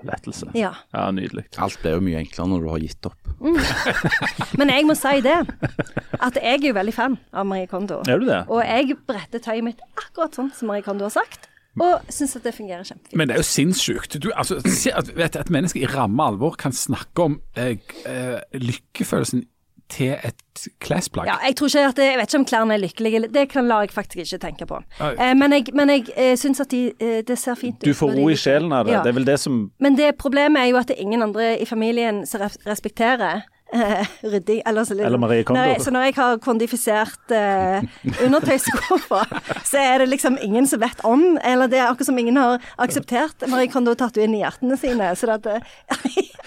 [0.01, 0.47] Lettelse.
[0.57, 0.71] Ja.
[0.95, 1.45] Ja, nydelig.
[1.61, 3.31] Alt blir jo mye enklere når du har gitt opp.
[4.57, 5.37] Men jeg må si det,
[6.17, 8.01] at jeg er jo veldig fan av Marie Kondo.
[8.09, 8.41] Er du det?
[8.49, 12.43] Og jeg bretter tøyet mitt akkurat sånn som Marie Kondo har sagt, og syns at
[12.43, 13.15] det fungerer kjempefint.
[13.15, 14.17] Men det er jo sinnssykt.
[14.23, 18.39] Du, altså, se at, vet, at mennesker i ramme alvor kan snakke om eh, eh,
[18.59, 19.45] lykkefølelsen
[19.91, 21.27] til et klesplagg.
[21.27, 23.21] Ja, jeg tror ikke at det, jeg vet ikke om klærne er lykkelige.
[23.33, 24.79] Det kan lar jeg faktisk ikke tenke på.
[25.01, 27.87] Eh, men jeg, men jeg eh, syns at de, eh, det ser fint ut.
[27.87, 28.95] Du får ro i sjelen av det.
[28.95, 29.03] Ja.
[29.03, 31.53] Det er vel det som Men det problemet er jo at det er ingen andre
[31.59, 33.43] i familien som respekterer
[33.73, 35.61] eh, rydding Eller, så, Eller Marie Kondo.
[35.61, 37.81] Når jeg, så når jeg har kondifisert uh,
[38.25, 39.23] undertøyskuffa,
[39.71, 42.59] så er det liksom ingen som vet om Eller det er akkurat som ingen har
[42.81, 45.11] akseptert Marie Kondo tatt inn i hjertene sine.
[45.15, 45.65] Så det at,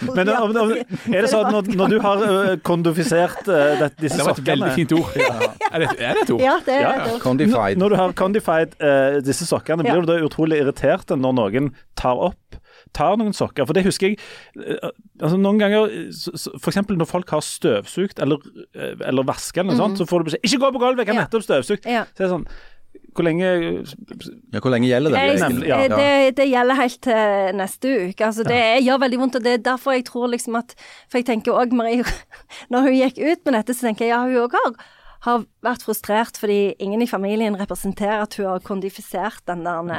[0.05, 3.93] Men om, om, er det sånn at når, når du har uh, kondifisert uh, det,
[4.03, 5.15] disse Det var et veldig fint ord.
[5.19, 6.45] Er, det, er det et ord?
[6.45, 7.79] Ja, det, Ja, det Condified.
[7.81, 9.95] Når du har condified eh, disse sokkene, Ja.
[9.95, 12.59] blir du da utrolig irritert når noen tar opp
[12.95, 13.67] tar noen sokker?
[13.69, 14.19] For det husker jeg
[14.57, 14.91] eh,
[15.21, 15.91] altså Noen ganger,
[16.71, 18.39] eksempel når folk har støvsugd eller,
[18.75, 21.15] eh, eller vasket eller noe sånt, så får du beskjed 'Ikke gå på gulvet, jeg
[21.15, 21.27] har Mhm.
[21.27, 21.87] Nettopp støvsugd'.
[21.91, 22.05] Ja.
[22.15, 22.47] Så er det sånn
[23.15, 23.47] Hvor lenge
[24.53, 25.21] Ja, hvor lenge gjelder det?
[25.39, 25.69] Jeg.
[25.69, 25.79] Ja.
[25.89, 28.25] det, det gjelder helt til neste uke.
[28.27, 30.75] Altså, det gjør veldig vondt, og det er derfor jeg tror liksom at
[31.09, 32.03] For jeg tenker òg Marie
[32.71, 34.75] Når hun gikk ut med dette, så tenker jeg ja, hun òg har,
[35.25, 39.93] har vært frustrert fordi ingen i familien representerer at hun har kondifisert den der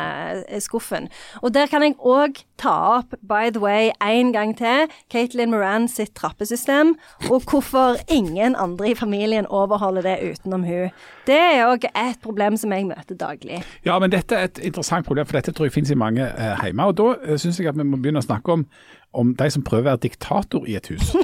[0.45, 1.09] eh, skuffen.
[1.41, 5.89] Og der kan jeg òg ta opp, by the way, en gang til, Caitlin Moran
[5.91, 6.95] sitt trappesystem,
[7.29, 10.93] og hvorfor ingen andre i familien overholder det utenom hun.
[11.25, 13.63] Det er òg et problem som jeg møter daglig.
[13.85, 16.65] Ja, men dette er et interessant problem, for dette tror jeg finnes i mange eh,
[16.65, 16.85] hjemme.
[16.85, 18.65] Og da uh, syns jeg at vi må begynne å snakke om,
[19.15, 21.13] om de som prøver å være diktator i et hus.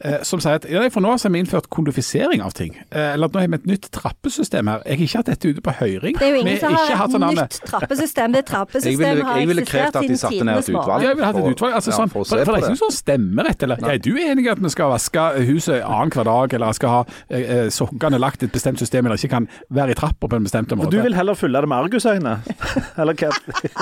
[0.00, 2.72] Eh, som sier at ja, for nå har vi innført kondifisering av ting.
[2.88, 4.84] Eh, eller at nå har vi et nytt trappesystem her.
[4.86, 6.16] Jeg har ikke hatt dette ute på høring.
[6.16, 8.36] Det er jo Vi ingen som har et sånn nytt trappesystem.
[8.36, 11.04] Det trappesystemet har ville eksistert siden tidenes morgen.
[11.04, 11.76] jeg vil ha et utvalg.
[11.76, 13.66] Altså, ja, sånn, for for, for, det er ikke sånn stemmerett.
[13.66, 17.00] Eller, er du enig i at vi skal vaske huset annenhver dag, eller skal ha
[17.28, 20.40] eh, eh, sokkene lagt i et bestemt system, eller ikke kan være i trappa på
[20.40, 20.92] en bestemt måte?
[20.94, 22.36] Du vil heller fylle det med argusøyne?
[23.00, 23.30] Eller hva?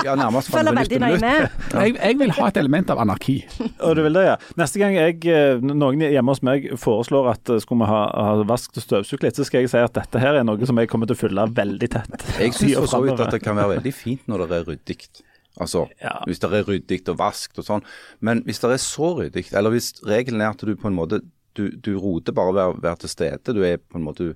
[0.05, 1.47] Ja, nærmest Følger veldig nøye med.
[1.73, 3.38] jeg, jeg vil ha et element av anarki.
[3.85, 4.35] Og du vil det, ja.
[4.59, 8.35] Neste gang jeg, eh, noen hjemme hos meg foreslår at eh, skulle vi ha, ha
[8.49, 10.91] vasket og støvsugd litt, så skal jeg si at dette her er noe som jeg
[10.91, 12.27] kommer til å fylle veldig tett.
[12.43, 14.99] Jeg syns for så vidt at det kan være veldig fint når det er ryddig.
[15.59, 16.19] Altså, Ja.
[16.27, 17.83] hvis det er ryddig og vaskt og sånn.
[18.23, 21.21] Men hvis det er så ryddig, eller hvis regelen er at du på en måte
[21.57, 23.53] Du, du roter bare ved å være til stede.
[23.57, 24.27] Du er på en måte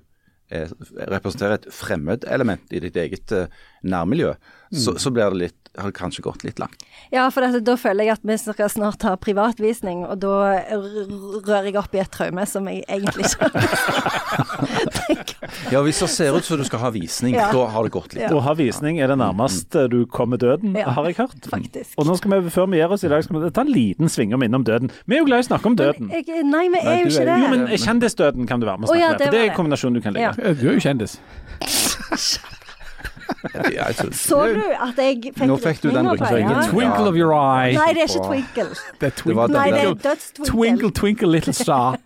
[0.52, 0.68] er,
[1.08, 3.46] representerer et fremmedelement i ditt eget uh,
[3.86, 4.34] nærmiljø,
[4.74, 6.84] så, så blir det litt har det kanskje gått litt langt.
[7.10, 11.66] Ja, for dette, da føler jeg at vi skal snart ha privatvisning, og da rører
[11.66, 15.32] jeg opp i et traume som jeg egentlig ikke tenker.
[15.74, 17.48] Ja, hvis det ser ut som du skal ha visning, Ja.
[17.52, 18.22] da har det gått litt.
[18.24, 18.30] Ja.
[18.34, 21.36] Å ha visning er det nærmeste du kommer døden, Ja, har jeg hørt.
[21.50, 21.92] faktisk.
[22.00, 24.08] Og nå skal vi, før vi gir oss i dag, skal vi ta en liten
[24.10, 24.90] svingom innom døden.
[25.06, 26.10] Vi er jo glad i å snakke om døden.
[26.14, 27.38] Jeg, nei, vi er Nei, jo ikke er- det.
[27.42, 29.18] Jo, men kjendisdøden kan du være med og snakke ja, med.
[29.18, 30.32] det For det er en kombinasjon du kan Ja.
[30.38, 31.18] Du er jo kjendis.
[34.12, 36.08] Så du at jeg fikk Nå fikk du den.
[36.08, 36.62] Ja.
[36.70, 37.74] Twinkle of your eye.
[37.76, 38.66] Nei, det er ikke twinkle.
[39.00, 40.50] Det er twinkle, Nei, det er dødstwinkle.
[40.52, 41.98] twinkle, twinkle little star.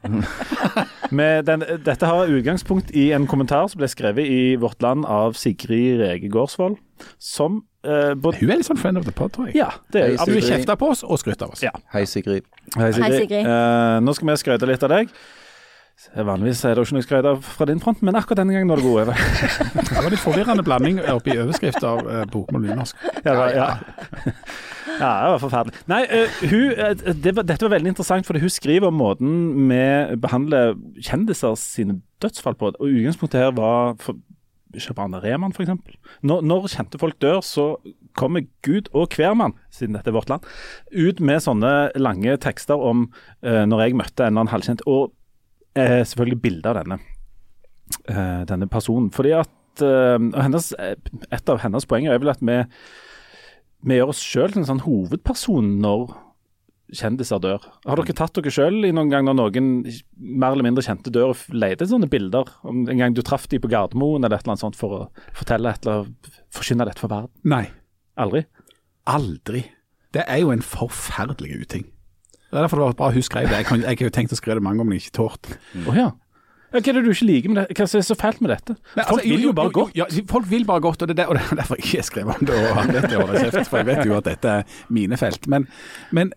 [1.19, 5.39] Med den, dette har utgangspunkt i en kommentar som ble skrevet i Vårt Land av
[5.39, 6.79] Sigrid Rege Gårdsvold,
[7.19, 9.61] som Uh, but, Hun er litt sånn friend of the pod, tror jeg.
[9.61, 11.63] Ja, det er Hei, du kjefter på oss og skryter av oss.
[11.63, 11.71] Ja.
[11.95, 12.43] Hei, Sigrid.
[12.75, 13.05] Hei, Sigrid.
[13.05, 13.47] Hei, Sigrid.
[13.47, 15.13] Uh, nå skal vi skryte litt av deg.
[15.99, 18.87] Vanligvis er det ikke noe skryt fra din front, men akkurat denne gangen var det
[18.87, 19.15] gode.
[19.75, 23.03] Det var litt forvirrende blanding oppi overskrift av uh, bokmål nynorsk.
[23.25, 23.67] Ja, var, ja.
[25.03, 25.83] ja, det var forferdelig.
[25.91, 29.35] Nei, uh, hun, uh, det var, dette var veldig interessant, for hun skriver om måten
[29.73, 29.83] vi
[30.23, 32.71] behandler kjendiser sine dødsfall på.
[32.79, 34.23] Og utgangspunktet her var for,
[34.79, 35.75] Shabana Rehman, f.eks.
[36.23, 37.73] Når, når kjente folk dør, så
[38.19, 40.47] kommer Gud og hvermann, siden dette er vårt land,
[40.95, 43.09] ut med sånne lange tekster om
[43.43, 45.15] uh, når jeg møtte en eller annen halvkjent, og
[45.79, 46.99] eh, selvfølgelig bilde av denne,
[48.09, 49.11] eh, denne personen.
[49.15, 52.63] Fordi at eh, hennes, Et av hennes poenger er vel at vi
[53.87, 56.09] vi gjør oss sjøl til en sånn hovedperson når
[56.99, 57.63] kjendiser dør.
[57.87, 59.69] Har dere tatt dere sjøl i noen gang når noen
[60.19, 62.49] mer eller mindre kjente dør og leide sånne bilder?
[62.67, 65.01] Om en gang du traff dem på Gardermoen eller et eller annet sånt for å
[65.37, 66.09] fortelle et eller
[66.55, 67.31] forkynne dette for verden?
[67.47, 67.69] Nei,
[68.19, 68.47] Aldri?
[69.07, 69.63] aldri.
[70.13, 71.85] Det er jo en forferdelig uting.
[72.49, 73.57] Det er derfor det var bra hun skrev det.
[73.61, 75.51] Jeg, kan, jeg har jo tenkt å skrive det mange ganger, men ikke tort.
[75.75, 75.91] Mm.
[75.97, 76.09] ja.
[76.69, 77.77] Ja, Hva er det du ikke liker med det?
[77.79, 78.75] Hva er så fælt med dette?
[78.93, 79.95] Nei, Folk altså, vil jo bare godt.
[79.97, 82.03] Ja, folk vil bare godt, og det er der- og det er derfor jeg ikke
[82.05, 82.57] skrev om det.
[82.71, 83.23] og han vet jo
[83.71, 85.49] For jeg vet jo at dette er mine felt.
[85.49, 85.65] Men,
[86.13, 86.33] men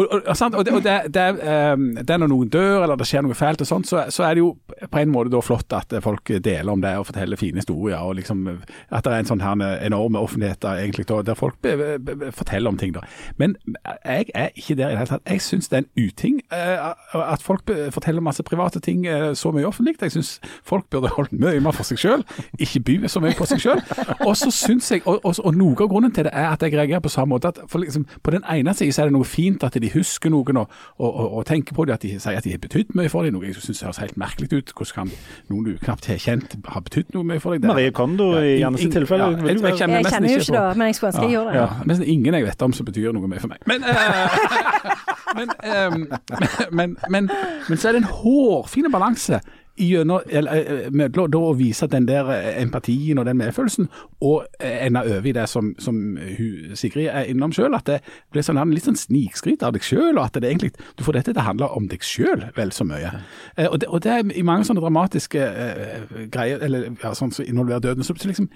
[0.00, 1.26] og, og, og, det, og det, det,
[1.74, 4.36] um, det når noen dør eller det skjer noe fælt, og sånt, så, så er
[4.36, 4.54] det jo
[4.90, 7.98] på en måte da flott at folk deler om det og forteller fine historier.
[7.98, 8.46] og liksom
[8.88, 12.32] At det er en sånn her enorme offentlighet egentlig, da, der folk be, be, be,
[12.32, 12.94] forteller om ting.
[12.94, 13.04] da.
[13.36, 13.56] Men
[14.04, 15.26] jeg er ikke der i det hele tatt.
[15.28, 19.52] Jeg syns det er en uting eh, at folk forteller masse private ting eh, så
[19.54, 19.96] mye offentlig.
[20.00, 22.24] Jeg syns folk burde holdt mye mer for seg sjøl,
[22.58, 23.82] ikke by så mye på seg sjøl.
[24.26, 27.04] Og så syns jeg, og, og noe av grunnen til det er at jeg reagerer
[27.04, 27.48] på samme måte.
[27.48, 30.30] at for liksom, På den ene siden så er det noe fint at de husker
[30.30, 32.94] noen og, og, og, og tenker på det, at de sier at de har betydd
[32.98, 33.34] mye for dem.
[33.36, 34.72] Noe jeg syns høres helt merkelig ut.
[34.76, 35.12] Hvordan kan
[35.50, 37.62] noen du knapt har kjent ha betydd noe mye for deg?
[37.62, 39.24] Det- Marie Kondo i Ja, Jannes tilfelle.
[39.24, 41.22] ja, jeg, jeg- jeg kjenner Jeg kjenner jo ikke ikke det, men jeg skulle ønske
[41.22, 41.60] jeg gjorde det.
[41.60, 43.58] ja, Nesten ingen jeg vet om som betyr noe mer for meg.
[43.66, 43.96] Men, uh,
[45.36, 46.06] men,
[46.78, 47.30] men, men,
[47.68, 49.40] men så er det en hårfin balanse
[49.78, 53.88] gjennom eller, eh, mellom da å vise den der eh, empatien og den medfølelsen,
[54.20, 58.00] og eh, ende over i det som, som hun, Sigrid er innom sjøl, at det
[58.32, 61.34] blir sånn, litt sånn snikskryt av deg sjøl, og at det egentlig, du får dette
[61.34, 63.14] til å handle om deg sjøl vel så mye.
[63.56, 67.32] Eh, og, det, og det er i mange sånne dramatiske uh, greier, eller ja, sånn
[67.34, 68.50] som involverer døden, så, så liksom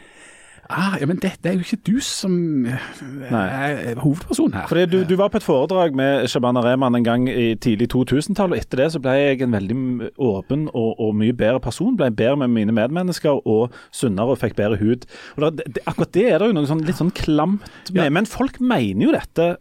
[0.70, 4.68] Ah, ja, men dette er jo ikke du som eh, er hovedpersonen her.
[4.70, 8.54] Fordi du, du var på et foredrag med Shabana Rehman en gang i tidlig 2000-tall,
[8.54, 9.76] og etter det så ble jeg en veldig
[10.24, 11.98] åpen og, og mye bedre person.
[12.00, 15.04] Ble bedre med mine medmennesker og sunnere og fikk bedre hud.
[15.36, 18.06] Og da, det, akkurat det er det jo noe sånn, litt sånn klamt med.
[18.06, 18.10] Ja.
[18.14, 19.54] Men folk mener jo dette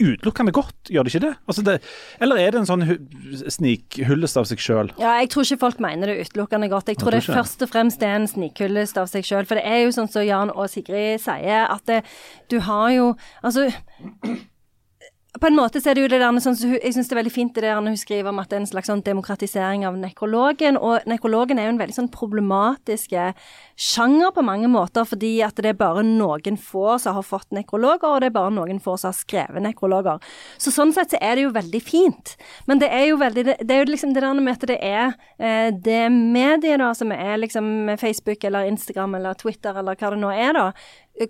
[0.00, 1.32] utelukkende godt, gjør det ikke det?
[1.46, 1.74] Altså det
[2.22, 2.84] eller er det en sånn
[3.52, 4.92] snikhullest av seg sjøl?
[5.00, 6.88] Ja, jeg tror ikke folk mener det utelukkende godt.
[6.90, 9.46] Jeg tror tror det først og fremst er en snikhullest av seg sjøl.
[9.48, 12.02] For det er jo sånn som Jan og Sigrid sier, at det,
[12.50, 13.12] du har jo
[13.42, 13.68] Altså
[15.40, 17.18] på en måte så er det jo det der, sånn, så Jeg syns det er
[17.22, 19.96] veldig fint det der hun skriver om at det er en slags sånn demokratisering av
[19.96, 20.76] nekrologen.
[20.76, 23.14] Og nekrologen er jo en veldig sånn problematisk
[23.80, 28.10] sjanger på mange måter, fordi at det er bare noen få som har fått nekrologer,
[28.10, 30.20] og det er bare noen få som har skrevet nekrologer.
[30.60, 32.36] Så sånn sett så er det jo veldig fint.
[32.68, 34.78] Men det er jo veldig Det, det er jo liksom det der med at det
[34.84, 40.12] er eh, det mediet da som er liksom Facebook eller Instagram eller Twitter eller hva
[40.12, 40.66] det nå er, da,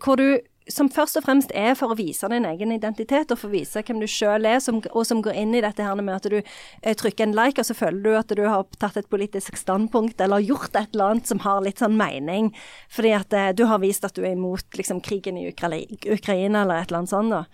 [0.03, 3.51] hvor du som først og fremst er for å vise din egen identitet, og for
[3.51, 6.15] å vise hvem du sjøl er, som, og som går inn i dette her med
[6.15, 9.11] at du eh, trykker en like, og så føler du at du har tatt et
[9.13, 12.53] politisk standpunkt, eller gjort et eller annet som har litt sånn mening,
[12.93, 16.63] fordi at eh, du har vist at du er imot liksom, krigen i Ukra Ukraina,
[16.63, 17.35] eller et eller annet sånt.
[17.35, 17.45] da.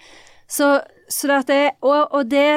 [0.48, 0.72] Så,
[1.12, 2.48] så det at det, og, og det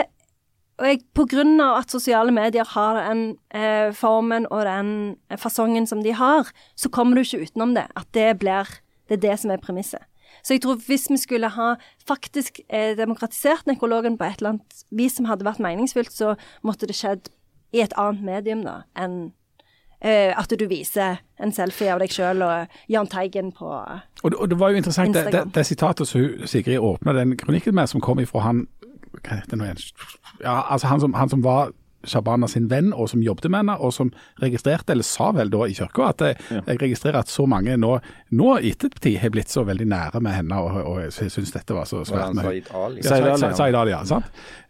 [0.81, 4.93] og jeg, på grunn av at sosiale medier har den eh, formen og den
[5.37, 7.85] fasongen som de har, så kommer du ikke utenom det.
[7.93, 8.79] At det blir
[9.11, 10.07] Det er det som er premisset.
[10.43, 11.75] Så jeg tror hvis vi skulle ha
[12.07, 16.87] faktisk eh, demokratisert nekrologen på et eller annet vis som hadde vært meningsfylt, så måtte
[16.89, 17.29] det skjedd
[17.73, 19.31] i et annet medium da, enn
[20.01, 23.69] eh, at du viser en selfie av deg sjøl og Jahn Teigen på
[24.23, 27.37] Og, det- og det var jo interessant, det, det, det sitatet som Sigrid åpna den
[27.37, 28.65] kronikken med, som kom ifra han
[29.21, 29.81] Hva heter det nå igjen?
[30.41, 31.71] Ja, altså han som, han som var
[32.07, 35.67] Shabana sin venn, og som jobbet med henne, og som registrerte, eller sa vel da
[35.67, 37.93] i kirka, at jeg, jeg registrerer at så mange nå,
[38.37, 41.85] nå ettertid har blitt så veldig nære med henne, og, og jeg syns dette var
[41.89, 42.61] så svært mye.
[43.05, 43.23] Said
[43.75, 43.91] Ali.
[43.91, 44.01] Ja, ja.
[44.01, 44.03] Ja.
[44.07, 44.25] Sant?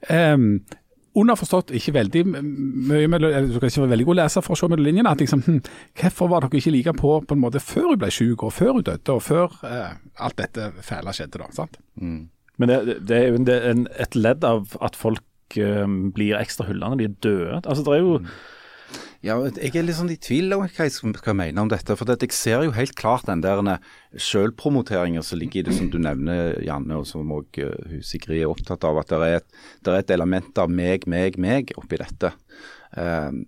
[0.09, 0.61] Ehm,
[1.15, 4.59] underforstått, ikke veldig mye mellom, eller Du kan ikke være veldig god leser for å
[4.61, 5.11] se mellom linjene.
[5.11, 5.57] at liksom, hm,
[5.99, 8.71] Hvorfor var dere ikke like på på en måte før hun ble syk, og før
[8.77, 11.39] hun døde, og før eh, alt dette fæle skjedde?
[11.43, 11.77] da, sant?
[12.57, 15.23] Men det, det er jo en, et ledd av at folk
[15.55, 17.61] blir ekstra hullene, de er døde.
[17.61, 18.17] Altså, det er jo
[19.21, 21.93] Ja, jeg er litt sånn i tvil om hva jeg skal, mene om dette.
[21.93, 23.61] For jeg ser jo helt klart den der
[24.17, 27.59] selvpromoteringen som ligger i det som du nevner, Janne, og som òg
[28.01, 28.97] Sigrid er opptatt av.
[28.97, 32.33] At det er, et, det er et element av meg, meg, meg oppi dette.
[32.97, 33.45] Um,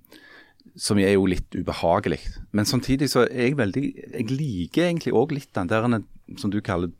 [0.79, 2.19] som er jo litt ubehagelig.
[2.53, 5.85] Men samtidig så er jeg veldig Jeg liker egentlig òg litt den der
[6.39, 6.93] som du kaller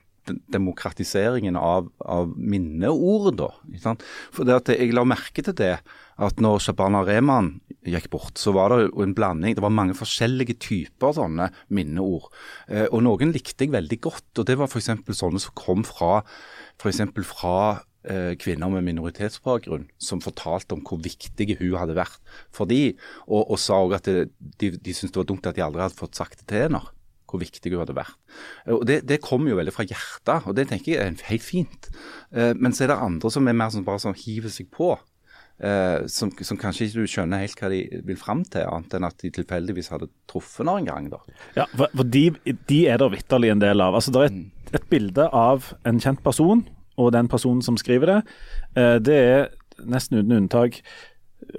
[0.54, 3.50] demokratiseringen av, av minneord, da.
[3.72, 4.06] Ikke sant?
[4.34, 5.76] For det at jeg la merke til det,
[6.24, 7.56] at når Shabana Rehman
[7.90, 9.56] gikk bort, så var det jo en blanding.
[9.58, 12.30] Det var mange forskjellige typer sånne minneord.
[12.70, 14.94] Eh, og noen likte jeg veldig godt, og det var f.eks.
[15.10, 16.22] sånne som kom fra
[16.82, 17.58] for fra
[18.10, 22.20] eh, kvinner med minoritetsbakgrunn som fortalte om hvor viktig hun hadde vært
[22.52, 22.96] for de,
[23.28, 24.26] og, og sa òg at de,
[24.60, 26.82] de syntes det var dumt at de aldri hadde fått sagt det til henne.
[27.34, 28.20] Hvor viktig hun hadde vært.
[28.70, 31.90] Og Det, det kommer jo veldig fra hjertet, og det tenker jeg er helt fint.
[32.32, 34.94] Eh, men så er det andre som er mer som bare sånn hiver seg på.
[35.64, 39.06] Eh, som, som kanskje ikke du skjønner helt hva de vil fram til, annet enn
[39.08, 41.10] at de tilfeldigvis hadde truffet henne en gang.
[41.14, 41.22] da.
[41.58, 42.24] Ja, for, for de,
[42.70, 43.98] de er det vitterlig en del av.
[44.00, 46.66] Altså, Det er et, et bilde av en kjent person,
[47.02, 48.20] og den personen som skriver det.
[48.78, 49.50] Eh, det er
[49.90, 50.84] nesten uten unntak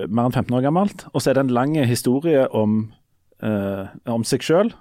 [0.09, 1.07] mer enn 15 år gammelt.
[1.13, 2.93] Og så er det en lang historie om,
[3.43, 4.73] eh, om seg sjøl.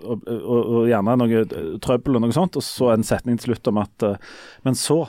[0.00, 3.50] Og, og, og gjerne noe eh, trøbbel og noe sånt, og så en setning til
[3.50, 5.02] slutt om at uh, Men så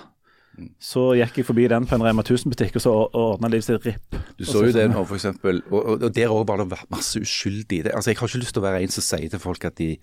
[0.83, 4.17] så gikk jeg forbi den på en Rema 1000-butikk og så ordna livet sitt ripp.
[4.37, 7.85] Du så jo det nå, eksempel, og, og, og der òg var det masse uskyldig
[7.87, 7.93] det.
[7.95, 9.93] Altså, Jeg har ikke lyst til å være en som sier til folk at de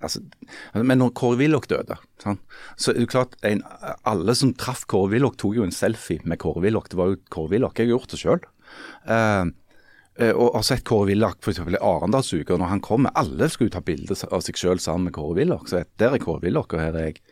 [0.00, 0.22] altså,
[0.74, 2.42] Men når Kåre Willoch døde, sant?
[2.80, 3.62] så er det klart en,
[4.08, 6.88] alle som traff Kåre Willoch, tok jo en selfie med Kåre Willoch.
[6.90, 7.76] Det var jo Kåre Willoch.
[7.76, 8.46] Jeg har gjort det sjøl.
[10.20, 11.62] Og har sett Kåre Willoch f.eks.
[11.64, 13.14] i Arendalsuka, når han kommer.
[13.18, 15.66] Alle skulle ta bilde av seg sjøl sammen med Kåre Willoch.
[15.70, 17.22] Så der er Kåre Willoch, og her er jeg.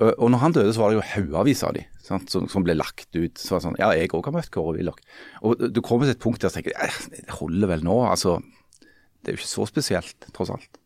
[0.00, 2.64] Og, og når han døde, så var det jo haugavis av de sant, som, som,
[2.66, 3.38] ble lagt ut.
[3.38, 5.00] Så var det sånn, Ja, jeg òg har møtt Kåre Willoch.
[5.46, 7.98] Og du kommer til et punkt der du tenker eh, det holder vel nå.
[8.08, 8.38] altså
[8.80, 10.80] Det er jo ikke så spesielt, tross alt.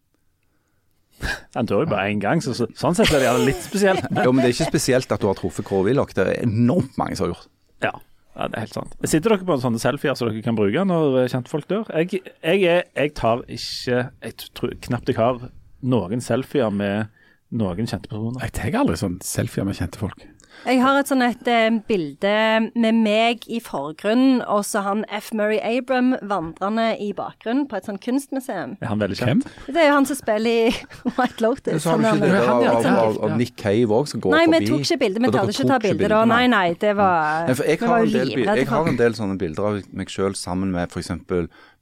[1.57, 4.05] Han dør jo bare én gang, så, så, sånn sett er det litt spesielt.
[4.11, 6.13] jo, men det er ikke spesielt at du har truffet Kåre Willoch.
[6.13, 7.49] Det er enormt mange som har gjort.
[7.85, 7.95] Ja.
[8.37, 8.97] Ja, det er helt sant.
[9.09, 11.87] Sitter dere på en sånne selfier som dere kan bruke når kjentfolk dør?
[11.97, 15.47] Jeg, jeg, er, jeg tar ikke Jeg tror knapt jeg har
[15.87, 17.13] noen selfier med
[17.57, 18.43] noen kjente personer.
[18.45, 20.25] Jeg tar aldri sånn selfier med kjente folk.
[20.65, 22.33] Jeg har et sånn et eh, bilde
[22.75, 25.29] med meg i forgrunnen, og så han F.
[25.37, 28.77] Murray Abram vandrende i bakgrunnen på et sånn kunstmuseum.
[28.81, 29.47] Er han veldig kjent?
[29.69, 30.73] Det er jo han som spiller i
[31.19, 31.83] White Lotus.
[31.85, 34.25] Så har du Han ikke det der av, av, av, av Nick Cave òg, som
[34.25, 34.63] går Nei, forbi?
[34.65, 35.23] vi tok ikke bilde.
[35.27, 36.25] Vi klarte ikke å ta bilde da.
[36.33, 39.19] Nei, nei, det var Nei, for jeg har, var en del, jeg har en del
[39.21, 41.13] sånne bilder av meg sjøl sammen med f.eks.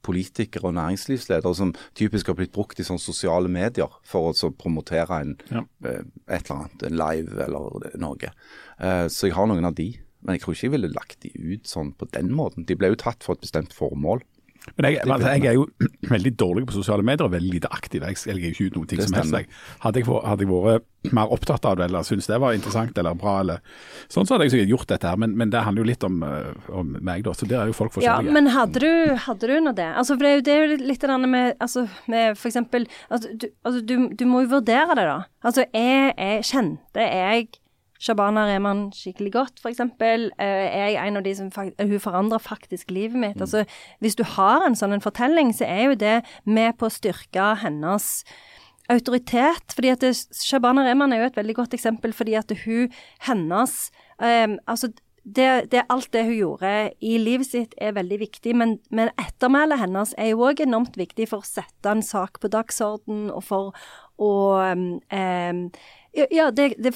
[0.05, 4.51] politikere og næringslivsledere som typisk har blitt brukt i sånne sosiale medier for å så
[4.53, 5.63] promotere en, Ja.
[5.89, 8.31] eh, et eller annet, en live eller noe.
[8.79, 9.89] Eh, Så jeg har noen av de.
[10.25, 12.65] Men jeg tror ikke jeg ville lagt de ut sånn på den måten.
[12.65, 14.21] De ble jo tatt for et bestemt formål.
[14.75, 15.65] Men jeg, altså, jeg er jo
[16.15, 18.03] veldig dårlig på sosiale medier og veldig lite aktiv.
[18.03, 19.37] Jeg legger ikke ut noen ting som helst.
[19.37, 19.49] Jeg.
[19.83, 23.17] Hadde, jeg, hadde jeg vært mer opptatt av det eller syntes det var interessant eller
[23.19, 23.59] bra, eller
[24.09, 25.19] sånn, så hadde jeg sikkert gjort dette her.
[25.21, 27.35] Men, men det handler jo litt om, eh, om meg, da.
[27.37, 28.31] Så der er jo folk forskjellige.
[28.31, 28.91] Ja, men hadde du,
[29.27, 29.91] hadde du nå det?
[29.93, 32.49] Altså, for det er jo, det er jo litt det der med, altså, med for
[32.49, 35.19] eksempel altså, du, altså, du, du må jo vurdere det, da.
[35.45, 37.47] Altså, jeg, jeg kjente jeg
[38.01, 39.79] Shabana Rehman skikkelig godt, f.eks.
[40.41, 43.39] Er jeg en av de som fakt Hun forandrer faktisk livet mitt.
[43.41, 43.63] Altså,
[44.03, 47.53] hvis du har en sånn en fortelling, så er jo det med på å styrke
[47.63, 48.25] hennes
[48.91, 49.73] autoritet.
[49.73, 50.03] fordi at
[50.43, 52.91] Shabana Rehman er jo et veldig godt eksempel, fordi at hun,
[53.27, 54.91] hennes um, Altså,
[55.25, 56.71] det, det, alt det hun gjorde
[57.01, 61.25] i livet sitt er veldig viktig, men, men ettermælet hennes er jo òg enormt viktig
[61.31, 63.71] for å sette en sak på dagsorden, og for
[64.21, 65.63] å um, um,
[66.13, 66.93] Ja, det, det,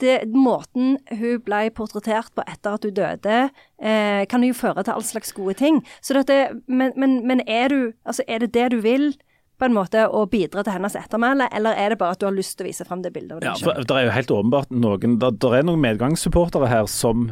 [0.00, 3.40] det, måten hun ble portrettert på etter at hun døde,
[3.80, 5.82] eh, kan jo føre til all slags gode ting.
[6.10, 9.12] Dette, men, men, men er, du, altså, er det det du vil?
[9.60, 12.32] på en måte å bidra til hennes ettermæle, eller er det bare at du har
[12.32, 13.76] lyst til å vise frem det bildet Ja, for?
[13.76, 17.28] Det er jo helt åpenbart noen Det er noen medgangssupportere her som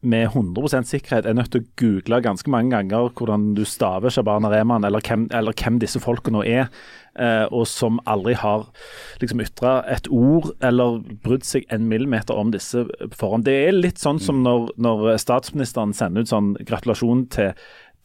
[0.00, 4.50] med 100 sikkerhet er nødt til å google ganske mange ganger hvordan du staver Shabana
[4.52, 5.02] Rehman, eller
[5.34, 6.68] eller hvem disse folkene nå er,
[7.18, 8.68] eh, og som aldri har
[9.20, 13.44] liksom ytra et ord eller brydd seg en millimeter om disse forhånd.
[13.44, 17.52] Det er litt sånn som når, når statsministeren sender ut sånn gratulasjon til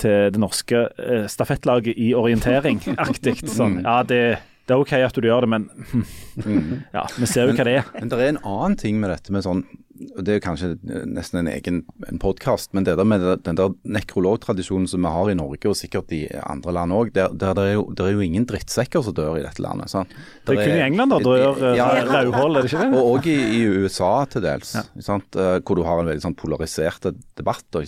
[0.01, 3.37] til det norske eh, stafettlaget i orientering, aktig.
[3.45, 3.83] Sånn.
[3.83, 6.05] Ja, det, det er OK at du gjør det, men hm,
[6.97, 7.89] ja, vi ser jo hva det er.
[7.99, 10.71] Men det er en annen ting med dette med sånn Det er kanskje
[11.05, 15.29] nesten en egen en podkast, men det der med den der nekrologtradisjonen som vi har
[15.29, 18.15] i Norge, og sikkert i andre land òg, der, der det, er jo, det er
[18.15, 19.91] jo ingen drittsekker som dør i dette landet.
[19.93, 20.15] sant?
[20.47, 22.97] Det er kun i England da dør eh, Ja, rødhål, er det ikke det?
[22.97, 24.85] Og òg i, i USA til dels, ja.
[24.89, 27.81] eh, hvor du har en veldig sånn polarisert debatt.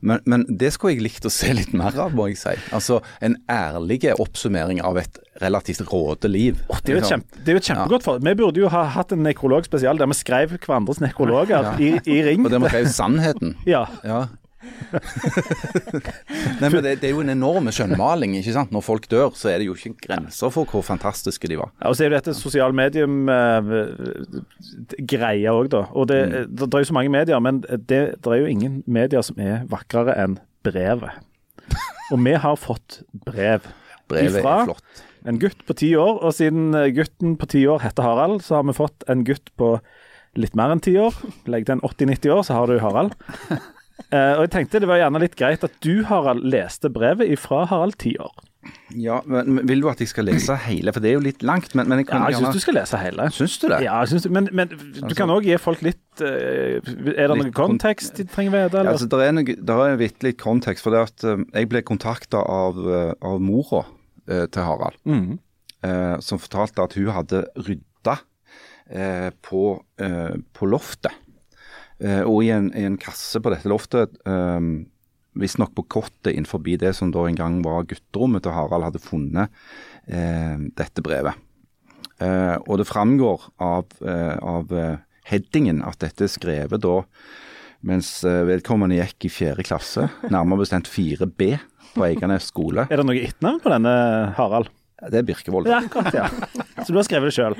[0.00, 2.56] Men, men det skulle jeg likt å se litt mer av, må jeg si.
[2.76, 6.58] Altså En ærlig oppsummering av et relativt råte liv.
[6.82, 8.14] Det er jo et, kjempe, det er jo et kjempegodt for.
[8.24, 12.20] Vi burde jo ha hatt en nekrolog spesial der vi skrev hverandres nekrologer i, i
[12.26, 12.44] ring.
[12.44, 13.56] Og der vi skrev sannheten.
[13.68, 13.84] Ja.
[14.06, 14.20] Ja.
[16.58, 18.34] Nei, men det, det er jo en enorm skjønnmaling.
[18.38, 18.72] ikke sant?
[18.74, 21.68] Når folk dør, så er det jo ikke grenser for hvor fantastiske de var.
[21.78, 25.82] Ja, og så er jo dette sosiale medium-greia òg, da.
[25.94, 28.74] Og det, det, det er jo så mange medier, men det, det er jo ingen
[28.86, 30.34] medier som er vakrere enn
[30.66, 31.12] brevet.
[32.12, 32.90] Og vi har fått
[33.26, 33.60] brev.
[34.08, 34.54] Brevet Ifra?
[34.62, 34.88] er flott.
[35.26, 38.60] En gutt på ti år, og siden eh, gutten på ti år heter Harald, så
[38.60, 39.78] har vi fått en gutt på
[40.38, 41.16] litt mer enn ti år.
[41.50, 43.16] Legg til en 80-90 år, så har du Harald.
[44.14, 47.64] Eh, og jeg tenkte det var gjerne litt greit at du, Harald, leste brevet ifra
[47.68, 48.30] Harald ti år.
[48.94, 50.92] Ja, men Vil du at jeg skal lese hele?
[50.94, 51.74] For det er jo litt langt.
[51.76, 53.26] Men, men jeg Ja, jeg syns du skal lese hele.
[53.34, 53.80] Syns du det?
[53.84, 57.74] Ja, synes, men, men du kan òg gi folk litt eh, Er det Litt kon-
[57.74, 58.86] kontekst de trenger vite?
[58.86, 60.86] Ja, altså, det er, noe, der er vitterlig kontekst.
[60.86, 62.78] For det at eh, jeg ble kontakta av,
[63.18, 63.82] av mora
[64.28, 65.38] til Harald, Mm.
[65.82, 68.18] eh, som fortalte at hun hadde rydda
[68.90, 71.12] eh, på, eh, på loftet.
[72.00, 74.60] Eh, og i en, i en kasse på dette loftet, eh,
[75.38, 79.50] visstnok på kottet innenfor det som da en gang var gutterommet til Harald, hadde funnet
[80.08, 81.34] eh, dette brevet.
[82.20, 84.96] Eh, og det framgår av, eh, av eh,
[85.30, 87.02] headingen at dette er skrevet da
[87.86, 91.52] mens eh, vedkommende gikk i fjerde klasse, nærmere bestemt 4B
[91.94, 92.86] på Eiganes skole.
[92.90, 93.94] Er det noe etternavn på denne,
[94.38, 94.70] Harald?
[94.98, 95.68] Det er Birkevold.
[95.70, 95.78] Ja,
[96.10, 96.24] ja.
[96.82, 97.54] Så du har skrevet det sjøl?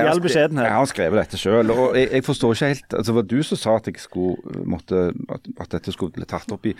[0.00, 3.16] I all Jeg har skrevet dette sjøl, og jeg, jeg forstår ikke helt altså Det
[3.18, 6.72] var du som sa at jeg skulle måtte, at, dette skulle bli tatt opp i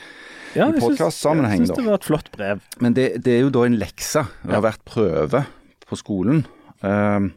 [0.56, 2.64] Ja, i jeg syns- Jeg syns det var et flott brev.
[2.80, 4.24] Men det, det er jo da en lekse.
[4.46, 5.44] Det har vært prøve
[5.88, 6.46] på skolen.
[6.80, 7.34] Um,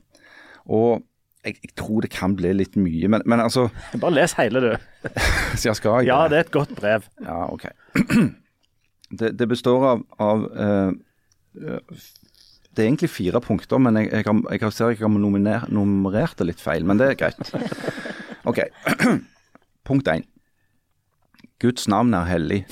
[0.71, 1.03] og
[1.43, 3.67] jeg, jeg tror det kan bli litt mye, men, men altså
[3.99, 5.09] Bare les hele, du.
[5.59, 7.03] Så jeg skal Ja, det er et godt brev.
[7.19, 7.67] Ja, OK.
[9.11, 10.91] Det, det består av, av eh,
[11.61, 12.01] eh,
[12.71, 16.37] Det er egentlig fire punkter, men jeg, jeg, har, jeg ser jeg har nominer, nummerert
[16.39, 16.87] det litt feil.
[16.87, 17.53] Men det er greit.
[18.49, 18.63] OK.
[19.87, 20.23] Punkt én.
[21.61, 22.63] Guds navn er hellig.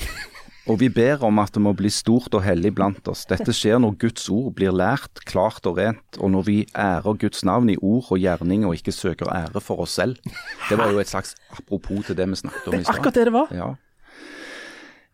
[0.70, 3.24] Og vi ber om at det må bli stort og hellig blant oss.
[3.30, 7.42] Dette skjer når Guds ord blir lært klart og rent, og når vi ærer Guds
[7.48, 10.20] navn i ord og gjerning og ikke søker ære for oss selv.
[10.68, 12.94] Det var jo et slags apropos til det vi snakket om i stad.
[12.94, 13.54] Akkurat det det var.
[13.56, 13.70] Ja.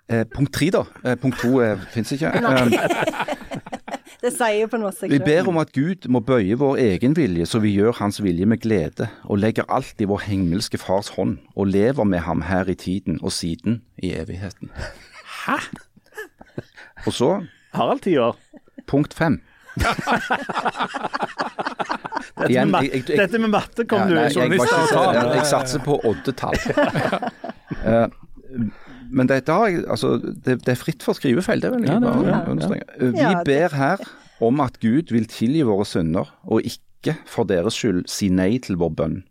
[0.08, 0.84] Eh, punkt tre, da.
[1.04, 2.30] Eh, punkt to eh, fins ikke.
[2.30, 2.42] Eh,
[4.22, 7.12] Det sier jo på noe seg vi ber om at Gud må bøye vår egen
[7.14, 11.08] vilje, så vi gjør Hans vilje med glede, og legger alt i vår himmelske Fars
[11.14, 14.70] hånd, og lever med ham her i tiden og siden i evigheten.
[15.44, 15.58] Hæ?
[17.06, 17.28] Og så,
[17.76, 18.34] Harald ti år.
[18.88, 19.40] punkt fem.
[22.36, 25.46] Dette, Igjen, med, jeg- jeg- dette med matte kom Ja, du nei, jeg, jeg, jeg
[25.46, 26.56] satser på oddetall.
[27.86, 28.06] Eh,
[29.10, 32.00] men dette har jeg, altså, det, det er fritt for skrivefeil, det er jeg Ja,
[32.00, 32.80] det bare
[33.14, 33.30] ja.
[33.30, 34.02] Vi ber her
[34.44, 38.78] om at Gud vil tilgi våre synder, og ikke for deres skyld si nei til
[38.80, 39.22] vår bønn.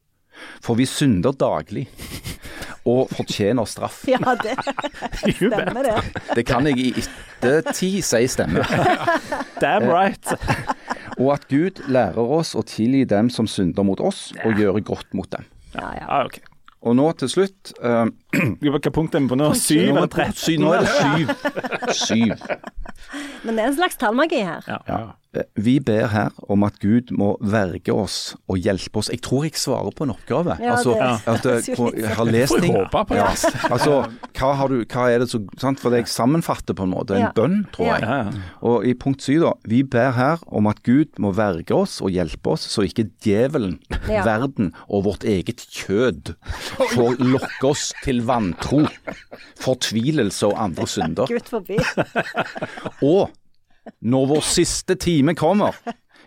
[0.64, 1.86] For vi synder daglig,
[2.86, 4.04] og fortjener straff.
[4.14, 4.56] Ja, det
[5.36, 6.24] stemmer det.
[6.36, 8.68] Det kan jeg i ettertid si stemmer.
[9.64, 10.36] Damn right.
[11.18, 15.16] Og at Gud lærer oss å tilgi dem som synder mot oss, og gjøre godt
[15.18, 15.48] mot dem.
[15.76, 16.06] Ja, ja.
[16.08, 16.42] Ah, ok.
[16.86, 18.06] Og nå til slutt uh,
[18.62, 19.52] Hva punkt er vi på nå?
[19.58, 20.40] Syv eller er det, tretten?
[20.42, 21.28] syv, nå er det syv.
[22.06, 22.34] Syv.
[23.46, 24.66] Men det er en slags tallmagi her.
[24.70, 24.80] Ja.
[24.86, 25.10] Eh,
[25.56, 29.10] Vi ber her om at Gud må verge oss og hjelpe oss.
[29.12, 30.58] Jeg tror jeg svarer på en oppgave.
[30.62, 32.74] Ja, altså, det- at eh, det er jeg har lest ting.
[32.76, 33.28] håpe på Ja,
[33.72, 33.96] altså,
[34.38, 35.80] hva, har du, hva er det så, sant?
[35.80, 37.32] For jeg sammenfatter på en måte en Ja.
[37.36, 38.42] bønn, tror jeg.
[38.62, 39.54] Og i punkt syv, da.
[39.66, 43.80] Vi ber her om at Gud må verge oss og hjelpe oss, så ikke djevelen,
[44.10, 44.24] Ja.
[44.24, 46.36] verden og vårt eget kjød
[46.94, 48.86] får lokke oss til vantro,
[49.60, 51.26] fortvilelse og andre synder.
[51.28, 51.78] Gud forbi.
[53.04, 53.30] Og
[54.02, 55.76] når vår siste time kommer,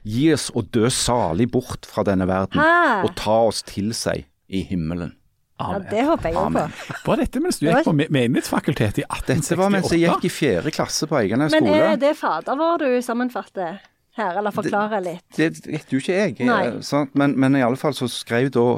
[0.06, 3.04] gi oss å dø salig bort fra denne verden Hæ?
[3.04, 5.14] og ta oss til seg i himmelen.
[5.58, 6.46] Ja, det håper jeg jo på.
[6.52, 6.74] Amen.
[7.04, 9.42] Var dette mens du gikk på me- menighetsfakultetet i 1868?
[9.42, 12.78] Dette var mens jeg gikk i fjerde klasse på Eiganes Men er det fader vår
[12.84, 13.80] du sammenfatter
[14.18, 15.24] her, eller forklarer litt?
[15.34, 16.60] Det vet jo ikke jeg, Nei.
[16.70, 17.10] eh, sant?
[17.18, 18.68] Men, men i alle fall så skrev da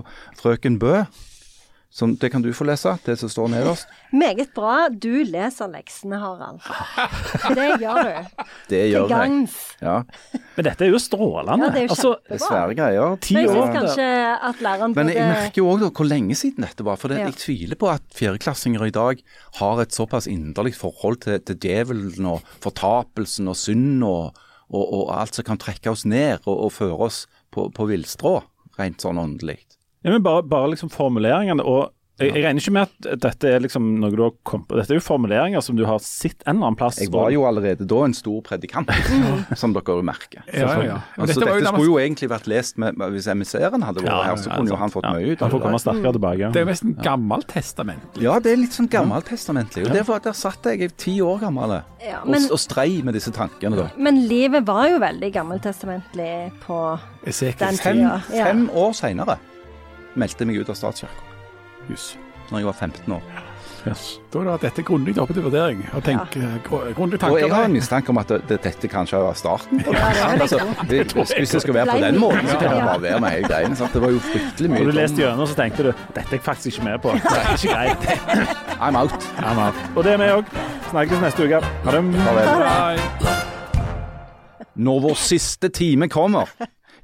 [0.40, 1.02] frøken Bø,
[1.90, 3.88] som, det kan du få lese, det som står nederst.
[4.14, 4.88] Meget bra.
[4.94, 6.60] Du leser leksene, Harald.
[7.56, 8.44] Det gjør du.
[8.70, 9.56] Det gjør Til gangs.
[9.82, 9.96] Ja,
[10.54, 11.66] Men dette er jo strålende.
[11.66, 13.16] Ja, det er jo altså, det er svære greier.
[13.26, 14.06] ti Men jeg kanskje
[14.50, 17.00] at læreren Men jeg merker jo òg hvor lenge siden dette var.
[17.00, 17.26] For det, Ja.
[17.26, 19.24] jeg tviler på at fjerdeklassinger i dag
[19.58, 24.38] har et såpass inderlig forhold til, til djevelen og fortapelsen og synd og,
[24.70, 28.36] og, og alt som kan trekke oss ned og, og føre oss på, på villstrå,
[28.78, 29.58] rent sånn åndelig.
[30.02, 31.90] Ja, men bare, bare liksom formuleringene og
[32.20, 34.76] jeg, jeg regner ikke med at dette er liksom noe du har kommet på.
[34.76, 36.98] Dette er jo formuleringer som du har sett en eller annen plass.
[37.00, 38.90] Jeg var jo allerede da en stor predikant,
[39.60, 40.44] som dere merker.
[40.52, 40.98] Ja, ja, ja.
[41.16, 44.12] Altså, dette jo dette skulle jo egentlig vært lest med, med Hvis emissæren hadde vært
[44.12, 45.82] Ja, her, så ja, kunne jo han fått Ja, mye ut av komme det.
[45.86, 46.52] sterkere tilbake.
[46.52, 48.24] Det er jo nesten gammeltestamentlig.
[48.26, 49.86] Ja, det er litt sånn gammeltestamentlig.
[49.88, 53.32] Og derfor, var, Der satt jeg, jeg ti år gammel og, og strei med disse
[53.32, 53.76] tankene.
[53.80, 53.88] da.
[53.96, 56.32] men livet var jo veldig gammeltestamentlig
[56.66, 56.80] på
[57.24, 58.18] den tida.
[58.28, 59.40] Fem, fem år seinere
[60.18, 61.38] meldte meg ut av statskirka,
[61.88, 62.16] hus.
[62.50, 63.22] når jeg var 15 år.
[63.88, 64.20] Yes.
[64.32, 65.80] Da er dette grundig oppe til vurdering.
[65.96, 66.48] Og tenk, ja.
[66.68, 69.80] Og jeg har en mistanke om at det, det, dette kanskje var starten.
[69.80, 69.94] på.
[69.94, 70.58] Ja, det jeg altså,
[70.90, 70.98] det,
[71.38, 73.76] hvis det skal være på den måten, så kan det bare være med hele greien.
[73.76, 73.92] Sant?
[73.96, 76.44] Det var jo fryktelig mye Og du leste gjennom, så tenkte du dette er jeg
[76.44, 77.14] faktisk ikke med på.
[77.24, 78.02] Det er ikke greit.
[78.80, 79.16] I'm out.
[79.38, 79.74] I'm out.
[79.96, 80.52] Og det er vi òg.
[80.90, 81.62] Snakkes neste uke.
[81.86, 82.02] Ha det.
[84.80, 86.52] Når vår siste time kommer,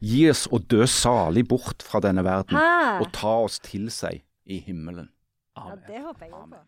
[0.01, 3.01] gi oss å dø salig bort fra denne verden Hæ?
[3.03, 5.09] og ta oss til seg i himmelen.
[5.57, 6.65] Ja, det håper jeg på.